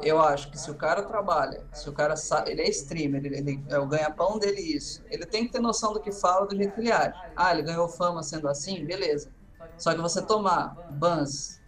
eu 0.00 0.20
acho 0.20 0.50
que 0.50 0.58
se 0.58 0.70
o 0.70 0.74
cara 0.74 1.02
trabalha, 1.02 1.62
se 1.72 1.88
o 1.88 1.92
cara 1.92 2.16
sabe, 2.16 2.50
ele 2.50 2.62
é 2.62 2.68
streamer, 2.68 3.24
ele, 3.24 3.36
ele 3.36 3.64
é 3.68 3.78
o 3.78 3.86
ganha-pão 3.86 4.38
dele 4.38 4.60
isso, 4.60 5.02
ele 5.10 5.24
tem 5.24 5.46
que 5.46 5.52
ter 5.52 5.60
noção 5.60 5.92
do 5.92 6.00
que 6.00 6.12
fala, 6.12 6.46
do 6.46 6.56
jeito 6.56 6.74
que 6.74 6.80
ele 6.80 6.92
age. 6.92 7.24
Ah, 7.34 7.52
ele 7.52 7.62
ganhou 7.62 7.88
fama 7.88 8.22
sendo 8.22 8.48
assim, 8.48 8.84
beleza. 8.84 9.30
Só 9.76 9.94
que 9.94 10.00
você 10.00 10.22
tomar 10.22 10.76
bans 10.88 11.60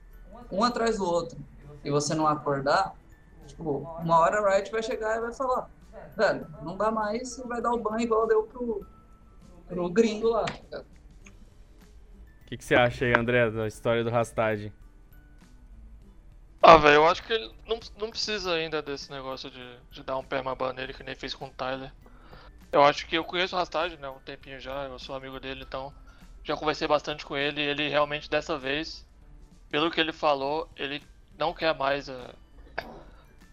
um 0.51 0.63
atrás 0.63 0.99
do 0.99 1.05
outro 1.05 1.39
e 1.85 1.91
você 1.91 2.15
não 2.15 2.27
acordar, 2.27 2.95
tipo, 3.47 3.87
uma 3.99 4.19
hora 4.19 4.41
a 4.41 4.57
Riot 4.57 4.71
vai 4.71 4.83
chegar 4.83 5.17
e 5.17 5.21
vai 5.21 5.33
falar, 5.33 5.71
velho, 6.17 6.47
não 6.61 6.77
dá 6.77 6.91
mais, 6.91 7.37
vai 7.39 7.61
dar 7.61 7.73
o 7.73 7.79
ban 7.79 8.01
igual 8.01 8.27
deu 8.27 8.43
pro, 8.45 8.87
pro 9.67 9.89
gringo 9.91 10.29
lá. 10.29 10.45
O 10.73 10.85
que, 12.47 12.57
que 12.57 12.65
você 12.65 12.75
acha 12.75 13.05
aí, 13.05 13.13
André, 13.17 13.51
da 13.51 13.67
história 13.67 14.03
do 14.03 14.11
Rastad? 14.11 14.73
Ah, 16.63 16.77
velho, 16.77 16.97
eu 16.97 17.07
acho 17.09 17.23
que 17.23 17.33
ele 17.33 17.53
não, 17.67 17.79
não 17.97 18.11
precisa 18.11 18.53
ainda 18.55 18.83
desse 18.83 19.11
negócio 19.11 19.51
de, 19.51 19.81
de 19.91 20.03
dar 20.03 20.19
um 20.19 20.25
permaban 20.25 20.73
nele, 20.73 20.93
que 20.93 21.03
nem 21.03 21.15
fez 21.15 21.35
com 21.35 21.47
o 21.47 21.51
Tyler. 21.53 21.93
Eu 22.73 22.83
acho 22.85 23.07
que 23.07 23.17
eu 23.17 23.25
conheço 23.25 23.57
o 23.57 23.59
Rastad, 23.59 23.97
né, 23.99 24.09
um 24.11 24.21
tempinho 24.21 24.61
já, 24.61 24.85
eu 24.85 24.99
sou 24.99 25.15
amigo 25.17 25.41
dele, 25.41 25.65
então 25.65 25.93
já 26.45 26.57
conversei 26.57 26.89
bastante 26.89 27.25
com 27.25 27.37
ele 27.37 27.61
ele 27.63 27.89
realmente 27.89 28.31
dessa 28.31 28.59
vez, 28.59 29.07
pelo 29.71 29.91
que 29.91 30.01
ele 30.01 30.13
falou, 30.13 30.71
ele 30.77 31.03
não 31.39 31.55
quer 31.55 31.75
mais 31.75 32.09
uh, 32.09 32.35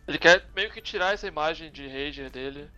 ele 0.08 0.20
quer 0.20 0.46
meio 0.56 0.72
que 0.72 0.82
tirar 0.82 1.14
essa 1.14 1.28
imagem 1.28 1.72
de 1.72 1.88
Rager 1.88 2.30
dele, 2.30 2.70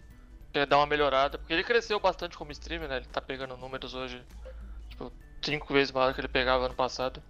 quer 0.54 0.66
dar 0.66 0.78
uma 0.78 0.86
melhorada, 0.86 1.38
porque 1.38 1.54
ele 1.54 1.64
cresceu 1.64 2.00
bastante 2.00 2.38
como 2.38 2.52
streamer, 2.52 2.88
né? 2.90 2.98
Ele 2.98 3.06
tá 3.06 3.22
pegando 3.22 3.58
números 3.58 3.94
hoje, 3.94 4.26
tipo, 4.90 5.12
cinco 5.44 5.74
vezes 5.74 5.92
maior 5.92 6.14
que 6.14 6.22
ele 6.22 6.28
pegava 6.28 6.66
ano 6.66 6.76
passado. 6.76 7.22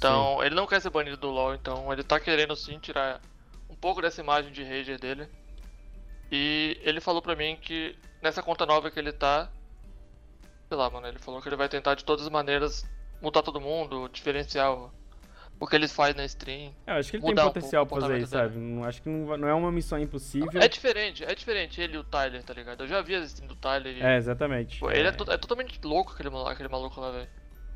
Então, 0.00 0.38
sim. 0.38 0.46
ele 0.46 0.54
não 0.54 0.66
quer 0.66 0.80
ser 0.80 0.88
banido 0.88 1.18
do 1.18 1.28
LoL, 1.28 1.54
então 1.54 1.92
ele 1.92 2.02
tá 2.02 2.18
querendo 2.18 2.56
sim 2.56 2.78
tirar 2.78 3.20
um 3.68 3.74
pouco 3.74 4.00
dessa 4.00 4.22
imagem 4.22 4.50
de 4.50 4.64
Rager 4.64 4.98
dele. 4.98 5.28
E 6.32 6.80
ele 6.82 7.02
falou 7.02 7.20
pra 7.20 7.36
mim 7.36 7.58
que 7.60 7.94
nessa 8.22 8.42
conta 8.42 8.64
nova 8.64 8.90
que 8.90 8.98
ele 8.98 9.12
tá, 9.12 9.50
sei 10.68 10.78
lá, 10.78 10.88
mano, 10.88 11.06
ele 11.06 11.18
falou 11.18 11.42
que 11.42 11.50
ele 11.50 11.56
vai 11.56 11.68
tentar 11.68 11.96
de 11.96 12.04
todas 12.04 12.24
as 12.24 12.32
maneiras 12.32 12.88
mudar 13.20 13.42
todo 13.42 13.60
mundo, 13.60 14.08
diferenciar 14.08 14.72
o 14.72 15.66
que 15.66 15.76
eles 15.76 15.92
fazem 15.92 16.16
na 16.16 16.24
stream. 16.24 16.72
É, 16.86 16.92
eu 16.92 16.96
acho 16.96 17.10
que 17.10 17.18
ele 17.18 17.26
tem 17.26 17.34
potencial 17.34 17.84
um 17.84 17.86
pra 17.86 18.00
fazer 18.00 18.18
isso, 18.20 18.28
sabe? 18.28 18.56
Não, 18.56 18.84
acho 18.84 19.02
que 19.02 19.08
não, 19.10 19.36
não, 19.36 19.48
é 19.48 19.52
uma 19.52 19.70
missão 19.70 19.98
impossível. 19.98 20.62
É 20.62 20.66
diferente, 20.66 21.22
é 21.22 21.34
diferente 21.34 21.78
ele 21.78 21.96
e 21.96 21.98
o 21.98 22.04
Tyler, 22.04 22.42
tá 22.42 22.54
ligado? 22.54 22.84
Eu 22.84 22.88
já 22.88 23.02
vi 23.02 23.16
as 23.16 23.26
streams 23.26 23.54
do 23.54 23.60
Tyler 23.60 23.98
e... 23.98 24.00
É, 24.00 24.16
exatamente. 24.16 24.80
Pô, 24.80 24.90
ele 24.90 25.08
é, 25.08 25.12
to 25.12 25.30
é, 25.30 25.36
totalmente 25.36 25.78
louco, 25.84 26.14
aquele, 26.14 26.30
aquele 26.46 26.70
maluco 26.70 26.98
lá, 26.98 27.10
velho. 27.10 27.28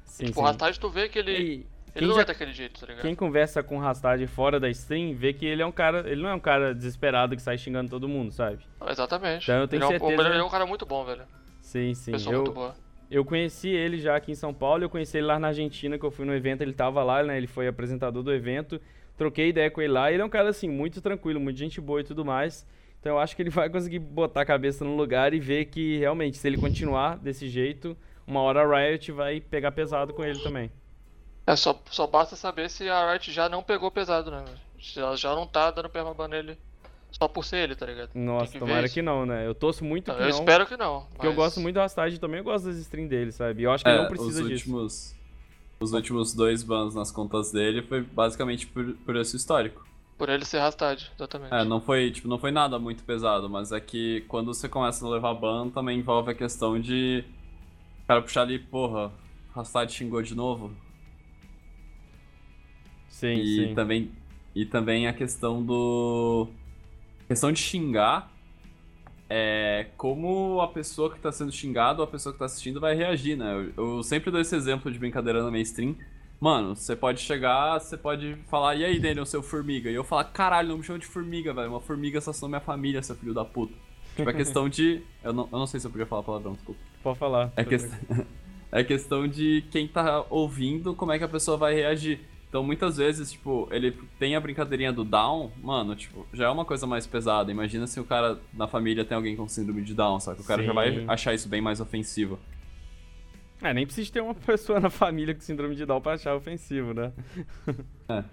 Sim, 0.07 0.25
tipo, 0.25 0.37
sim. 0.37 0.41
o 0.41 0.45
Rastad, 0.45 0.79
tu 0.79 0.89
vê 0.89 1.11
que 1.11 1.19
ele... 1.19 1.33
E... 1.37 1.74
Ele 1.95 2.07
não 2.07 2.15
já, 2.17 2.23
é 2.23 2.25
daquele 2.25 2.53
jeito, 2.53 2.81
tá 2.81 2.87
ligado? 2.87 3.03
Quem 3.03 3.15
conversa 3.15 3.63
com 3.63 3.77
o 3.77 3.81
Rastad 3.81 4.27
fora 4.27 4.59
da 4.59 4.69
stream 4.71 5.15
vê 5.15 5.33
que 5.33 5.47
ele 5.47 5.63
é 5.63 5.67
um 5.67 5.73
cara. 5.73 6.11
Ele 6.11 6.23
não 6.23 6.29
é 6.29 6.35
um 6.35 6.41
cara 6.41 6.75
desesperado 6.75 7.37
que 7.37 7.43
sai 7.43 7.57
xingando 7.57 7.89
todo 7.89 8.09
mundo, 8.09 8.33
sabe? 8.33 8.59
Exatamente. 8.89 9.45
Então 9.45 9.61
eu 9.61 9.69
tenho 9.69 9.81
ele 9.83 9.89
certeza. 9.89 10.13
É 10.13 10.17
um, 10.17 10.29
ele 10.29 10.39
é 10.39 10.45
um 10.45 10.51
cara 10.51 10.67
muito 10.67 10.85
bom, 10.85 11.05
velho. 11.05 11.23
Sim, 11.61 11.95
sim. 11.95 12.13
Pessoa 12.13 12.35
eu, 12.35 12.43
muito 12.43 12.53
boa. 12.53 12.75
Eu 13.11 13.25
conheci 13.25 13.69
ele 13.69 13.99
já 13.99 14.17
aqui 14.17 14.33
em 14.33 14.35
São 14.35 14.53
Paulo, 14.53 14.83
eu 14.83 14.91
conheci 14.91 15.19
ele 15.19 15.27
lá 15.27 15.39
na 15.39 15.49
Argentina, 15.49 15.99
que 15.99 16.05
eu 16.05 16.11
fui 16.11 16.25
no 16.25 16.35
evento, 16.35 16.63
ele 16.63 16.73
tava 16.73 17.03
lá, 17.05 17.23
né? 17.23 17.37
Ele 17.37 17.47
foi 17.47 17.69
apresentador 17.69 18.23
do 18.23 18.33
evento. 18.33 18.81
Troquei 19.17 19.51
ideia 19.51 19.71
com 19.71 19.81
ele 19.81 19.93
lá, 19.93 20.11
ele 20.11 20.21
é 20.21 20.25
um 20.25 20.29
cara 20.29 20.49
assim 20.49 20.69
muito 20.69 21.01
tranquilo, 21.01 21.39
muito 21.39 21.57
gente 21.57 21.81
boa 21.81 22.01
e 22.01 22.05
tudo 22.05 22.25
mais. 22.25 22.67
Então 22.99 23.13
eu 23.13 23.19
acho 23.19 23.37
que 23.37 23.43
ele 23.43 23.51
vai 23.51 23.71
conseguir 23.71 24.01
botar 24.01 24.41
a 24.41 24.45
cabeça 24.45 24.85
no 24.85 24.97
lugar 24.97 25.33
e 25.33 25.39
ver 25.39 25.67
que 25.67 25.99
realmente, 25.99 26.39
se 26.39 26.49
ele 26.49 26.57
continuar 26.57 27.19
desse 27.19 27.49
jeito, 27.49 27.97
uma 28.27 28.41
hora 28.41 28.63
a 28.63 28.67
Riot 28.67 29.13
vai 29.13 29.41
pegar 29.41 29.71
pesado 29.73 30.13
com 30.13 30.25
ele 30.25 30.43
também. 30.43 30.71
É, 31.47 31.57
só, 31.57 31.79
só 31.91 32.07
basta 32.07 32.37
saber 32.37 32.71
se 32.71 32.89
a 32.89 33.13
Riot 33.13 33.31
já 33.33 33.49
não 33.49 33.63
pegou 33.63 33.91
pesado, 33.91 34.31
né? 34.31 34.45
Se 34.81 34.99
ela 34.99 35.17
já 35.17 35.35
não 35.35 35.47
tá 35.47 35.71
dando 35.71 35.89
permaban 35.89 36.29
nele 36.29 36.59
só 37.11 37.29
por 37.29 37.45
ser 37.45 37.59
ele, 37.59 37.77
tá 37.77 37.87
ligado? 37.87 38.11
Nossa, 38.15 38.53
que 38.53 38.59
tomara 38.59 38.89
que 38.89 39.01
não, 39.01 39.25
né? 39.25 39.47
Eu 39.47 39.55
torço 39.55 39.85
muito 39.85 40.09
não, 40.09 40.17
que 40.17 40.23
eu 40.23 40.29
não. 40.29 40.37
Eu 40.37 40.41
espero 40.41 40.67
que 40.67 40.77
não. 40.77 41.01
Porque 41.03 41.27
mas... 41.27 41.27
eu 41.27 41.35
gosto 41.35 41.61
muito 41.61 41.75
do 41.75 41.81
Rastad 41.81 42.19
também, 42.19 42.39
eu 42.39 42.45
gosto 42.45 42.65
das 42.65 42.77
streams 42.79 43.09
dele, 43.09 43.31
sabe? 43.31 43.63
Eu 43.63 43.71
acho 43.71 43.85
que 43.85 43.91
é, 43.91 43.95
ele 43.95 44.03
não 44.03 44.09
precisa 44.09 44.43
os 44.43 44.49
disso. 44.49 44.65
Últimos, 44.65 45.15
os 45.79 45.93
últimos 45.93 46.35
dois 46.35 46.63
bans 46.63 46.95
nas 46.95 47.11
contas 47.11 47.53
dele 47.53 47.83
foi 47.83 48.01
basicamente 48.01 48.67
por, 48.67 48.95
por 49.05 49.17
esse 49.17 49.37
histórico. 49.37 49.87
Por 50.19 50.29
ele 50.29 50.45
ser 50.45 50.59
Rastad, 50.59 51.11
exatamente. 51.15 51.55
É, 51.55 51.65
não 51.65 51.81
foi, 51.81 52.11
tipo, 52.11 52.27
não 52.27 52.39
foi 52.39 52.51
nada 52.51 52.79
muito 52.79 53.05
pesado, 53.05 53.49
mas 53.49 53.71
é 53.71 53.81
que 53.81 54.25
quando 54.29 54.53
você 54.53 54.69
começa 54.69 55.05
a 55.05 55.09
levar 55.09 55.35
ban, 55.35 55.69
também 55.71 55.99
envolve 55.99 56.31
a 56.31 56.35
questão 56.35 56.81
de 56.81 57.25
o 58.03 58.07
cara 58.07 58.23
puxar 58.23 58.43
ali, 58.43 58.59
porra, 58.59 59.13
Rastad 59.55 59.91
xingou 59.93 60.23
de 60.23 60.35
novo. 60.35 60.73
Sim, 63.15 63.35
e 63.35 63.69
sim. 63.69 63.75
Também, 63.75 64.11
e 64.57 64.67
também 64.67 65.07
a 65.07 65.13
questão 65.13 65.63
do 65.63 66.49
questão 67.29 67.53
de 67.53 67.61
xingar 67.61 68.29
é 69.31 69.87
como 69.97 70.61
a 70.61 70.67
pessoa 70.67 71.09
que 71.09 71.17
está 71.17 71.31
sendo 71.31 71.53
xingada 71.53 72.01
ou 72.01 72.05
a 72.05 72.11
pessoa 72.11 72.33
que 72.33 72.37
está 72.37 72.47
assistindo 72.47 72.81
vai 72.81 72.95
reagir, 72.97 73.37
né? 73.37 73.73
Eu, 73.77 73.97
eu, 73.97 74.03
sempre 74.03 74.33
dou 74.33 74.41
esse 74.41 74.55
exemplo 74.57 74.91
de 74.91 74.99
brincadeira 74.99 75.45
na 75.45 75.51
minha 75.51 75.63
stream. 75.63 75.95
Mano, 76.41 76.75
você 76.75 76.97
pode 76.97 77.21
chegar, 77.21 77.79
você 77.79 77.97
pode 77.97 78.35
falar, 78.49 78.75
e 78.75 78.85
aí, 78.85 78.99
Daniel, 78.99 79.25
seu 79.25 79.43
formiga? 79.45 79.89
E 79.89 79.95
eu 79.95 80.03
falar, 80.03 80.25
caralho, 80.25 80.71
não 80.71 80.79
me 80.79 80.83
chama 80.83 80.99
de 80.99 81.07
formiga, 81.07 81.55
velho. 81.55 81.71
Uma 81.71 81.81
formiga 81.81 82.19
assassinou 82.19 82.49
minha 82.49 82.61
família, 82.61 83.01
seu 83.01 83.15
filho 83.15 83.33
da 83.33 83.45
puta. 83.45 83.73
Tipo, 84.17 84.29
é 84.29 84.33
questão 84.33 84.69
de. 84.69 85.03
Eu 85.23 85.33
não, 85.33 85.49
eu 85.53 85.59
não 85.59 85.67
sei 85.69 85.79
se 85.79 85.87
eu 85.87 85.91
podia 85.91 86.07
falar 86.07 86.25
palavrão, 86.25 86.53
desculpa. 86.53 86.81
Pode 87.03 87.19
falar. 87.19 87.53
É, 87.57 87.65
quest... 87.65 87.89
é 88.73 88.85
questão 88.85 89.29
de 89.29 89.65
quem 89.71 89.87
tá 89.87 90.27
ouvindo, 90.29 90.95
como 90.95 91.13
é 91.13 91.19
que 91.19 91.25
a 91.25 91.29
pessoa 91.29 91.57
vai 91.57 91.75
reagir. 91.75 92.21
Então, 92.55 92.63
muitas 92.63 92.99
vezes, 92.99 93.33
tipo, 93.33 93.67
ele 93.73 93.91
tem 94.17 94.37
a 94.37 94.41
brincadeirinha 94.41 94.93
do 94.93 95.05
Down, 95.05 95.51
mano, 95.61 95.97
tipo, 95.97 96.25
já 96.33 96.45
é 96.45 96.49
uma 96.49 96.65
coisa 96.65 96.87
mais 96.87 97.05
pesada. 97.05 97.51
Imagina 97.51 97.85
se 97.85 97.99
o 97.99 98.05
cara 98.05 98.39
na 98.53 98.69
família 98.69 99.05
tem 99.05 99.17
alguém 99.17 99.35
com 99.35 99.49
síndrome 99.49 99.83
de 99.83 99.93
Down, 99.93 100.21
só 100.21 100.37
que 100.37 100.41
o 100.41 100.45
cara 100.45 100.63
já 100.63 100.73
vai 100.73 100.93
Sim. 100.93 101.05
achar 101.09 101.35
isso 101.35 101.49
bem 101.49 101.61
mais 101.61 101.81
ofensivo. 101.81 102.39
É, 103.61 103.75
nem 103.75 103.85
precisa 103.85 104.13
ter 104.13 104.21
uma 104.21 104.37
pessoa 104.47 104.79
na 104.79 104.89
família 104.89 105.35
com 105.35 105.41
síndrome 105.41 105.75
de 105.75 105.85
Down 105.85 106.01
pra 106.01 106.13
achar 106.13 106.37
ofensivo, 106.37 106.95
né? 106.95 107.13
É. 108.09 108.25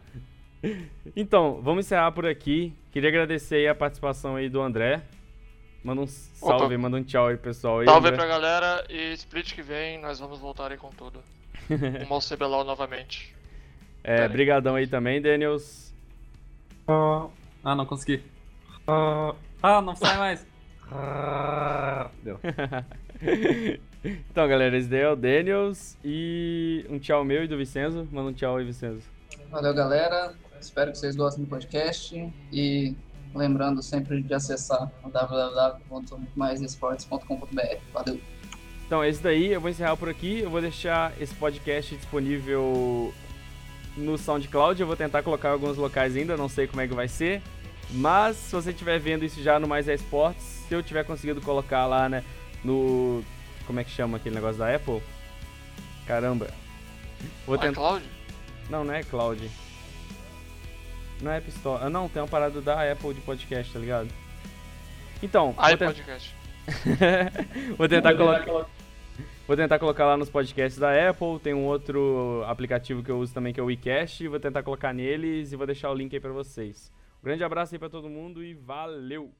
Então, 1.16 1.60
vamos 1.64 1.88
encerrar 1.88 2.12
por 2.12 2.28
aqui. 2.28 2.72
Queria 2.92 3.10
agradecer 3.10 3.56
aí 3.56 3.68
a 3.68 3.74
participação 3.74 4.36
aí 4.36 4.48
do 4.48 4.62
André. 4.62 5.02
Manda 5.84 6.02
um 6.04 6.06
salve, 6.06 6.76
Opa. 6.76 6.78
manda 6.78 6.98
um 6.98 7.04
tchau 7.04 7.26
aí, 7.26 7.38
pessoal. 7.38 7.80
Aí, 7.80 7.88
Salve 7.88 8.10
André. 8.10 8.18
pra 8.18 8.28
galera 8.28 8.86
e 8.88 9.14
split 9.14 9.56
que 9.56 9.64
vem 9.64 10.00
nós 10.00 10.20
vamos 10.20 10.38
voltar 10.38 10.72
aí 10.72 10.78
com 10.78 10.92
tudo. 10.92 11.24
Um 12.08 12.14
ao 12.14 12.20
CBLOL 12.20 12.64
novamente. 12.64 13.41
É, 14.04 14.28
brigadão 14.28 14.76
aí 14.76 14.88
também, 14.88 15.22
Daniels. 15.22 15.94
Ah, 17.64 17.76
não 17.76 17.86
consegui. 17.86 18.24
Ah, 18.88 19.36
não 19.82 19.96
sai 19.96 20.18
mais. 20.18 20.46
Deu. 22.24 22.40
então, 24.04 24.48
galera, 24.48 24.76
esse 24.78 24.88
daí 24.88 25.02
é 25.02 25.10
o 25.10 25.16
Daniels 25.16 25.96
e 26.04 26.84
um 26.90 26.98
tchau 27.00 27.24
meu 27.24 27.44
e 27.44 27.48
do 27.48 27.56
Vicenzo. 27.58 28.08
Manda 28.12 28.32
um 28.32 28.34
tchau 28.34 28.58
aí, 28.58 28.66
Vicenzo. 28.66 29.08
Valeu, 29.50 29.74
galera. 29.74 30.34
Espero 30.60 30.92
que 30.92 30.98
vocês 30.98 31.16
gostem 31.16 31.44
do 31.44 31.50
podcast. 31.50 32.16
E 32.52 32.96
lembrando 33.34 33.82
sempre 33.82 34.22
de 34.22 34.34
acessar 34.34 34.92
o 35.04 35.10
www.maisesportes.com.br. 35.10 37.78
Valeu. 37.94 38.20
Então, 38.86 39.06
esse 39.06 39.24
daí 39.24 39.54
eu 39.54 39.62
vou 39.62 39.70
encerrar 39.70 39.96
por 39.96 40.10
aqui. 40.10 40.40
Eu 40.40 40.50
vou 40.50 40.60
deixar 40.60 41.14
esse 41.22 41.34
podcast 41.36 41.96
disponível 41.96 43.14
no 43.96 44.18
SoundCloud. 44.18 44.80
Eu 44.80 44.88
vou 44.88 44.96
tentar 44.96 45.24
colocar 45.24 45.50
em 45.50 45.54
alguns 45.54 45.78
locais 45.78 46.16
ainda, 46.16 46.38
não 46.38 46.50
sei 46.50 46.68
como 46.68 46.82
é 46.82 46.88
que 46.88 46.94
vai 46.94 47.08
ser. 47.08 47.42
Mas 47.92 48.38
se 48.38 48.52
você 48.54 48.70
estiver 48.72 49.00
vendo 49.00 49.26
isso 49.26 49.42
já 49.44 49.60
no 49.60 49.68
Mais 49.68 49.88
Esportes, 49.88 50.44
se 50.68 50.74
eu 50.74 50.82
tiver 50.82 51.04
conseguido 51.04 51.42
colocar 51.42 51.86
lá, 51.86 52.08
né, 52.08 52.24
no. 52.64 53.24
Como 53.68 53.80
é 53.80 53.84
que 53.84 53.92
chama 53.92 54.18
aquele 54.18 54.36
negócio 54.36 54.58
da 54.58 54.74
Apple? 54.74 55.02
Caramba. 56.08 56.50
Vou 57.46 57.58
tentar. 57.58 57.76
Cláudio? 57.76 58.08
Não, 58.70 58.84
não 58.84 58.94
é 58.94 59.04
Cloud. 59.04 59.50
Não 61.22 61.32
é 61.32 61.38
App 61.38 61.50
Store. 61.50 61.84
Ah, 61.84 61.90
não, 61.90 62.10
tem 62.10 62.22
uma 62.22 62.28
parada 62.28 62.62
da 62.62 62.92
Apple 62.92 63.14
de 63.14 63.22
podcast, 63.22 63.72
tá 63.72 63.80
ligado? 63.80 64.10
Então, 65.22 65.52
vou, 65.52 65.64
Aí, 65.64 65.78
ten- 65.78 65.88
podcast. 65.88 66.36
vou 67.78 67.88
tentar 67.88 68.16
colocar. 68.16 68.66
Vou 69.48 69.58
tentar 69.58 69.80
colocar 69.80 70.06
lá 70.06 70.16
nos 70.16 70.30
podcasts 70.30 70.80
da 70.80 71.10
Apple. 71.10 71.40
Tem 71.40 71.54
um 71.54 71.66
outro 71.66 72.44
aplicativo 72.48 73.04
que 73.04 73.12
eu 73.12 73.20
uso 73.20 73.34
também 73.34 73.54
que 73.54 73.60
é 73.60 73.64
o 73.64 73.66
WeCast. 73.66 74.28
Vou 74.28 74.40
tentar 74.40 74.64
colocar 74.64 74.94
neles 74.94 75.52
e 75.52 75.56
vou 75.56 75.66
deixar 75.66 75.92
o 75.92 75.94
link 75.94 76.14
aí 76.14 76.20
pra 76.20 76.32
vocês. 76.32 76.92
Um 77.22 77.26
grande 77.26 77.44
abraço 77.44 77.76
aí 77.76 77.80
pra 77.80 77.90
todo 77.90 78.10
mundo 78.10 78.44
e 78.44 78.54
valeu! 78.54 79.32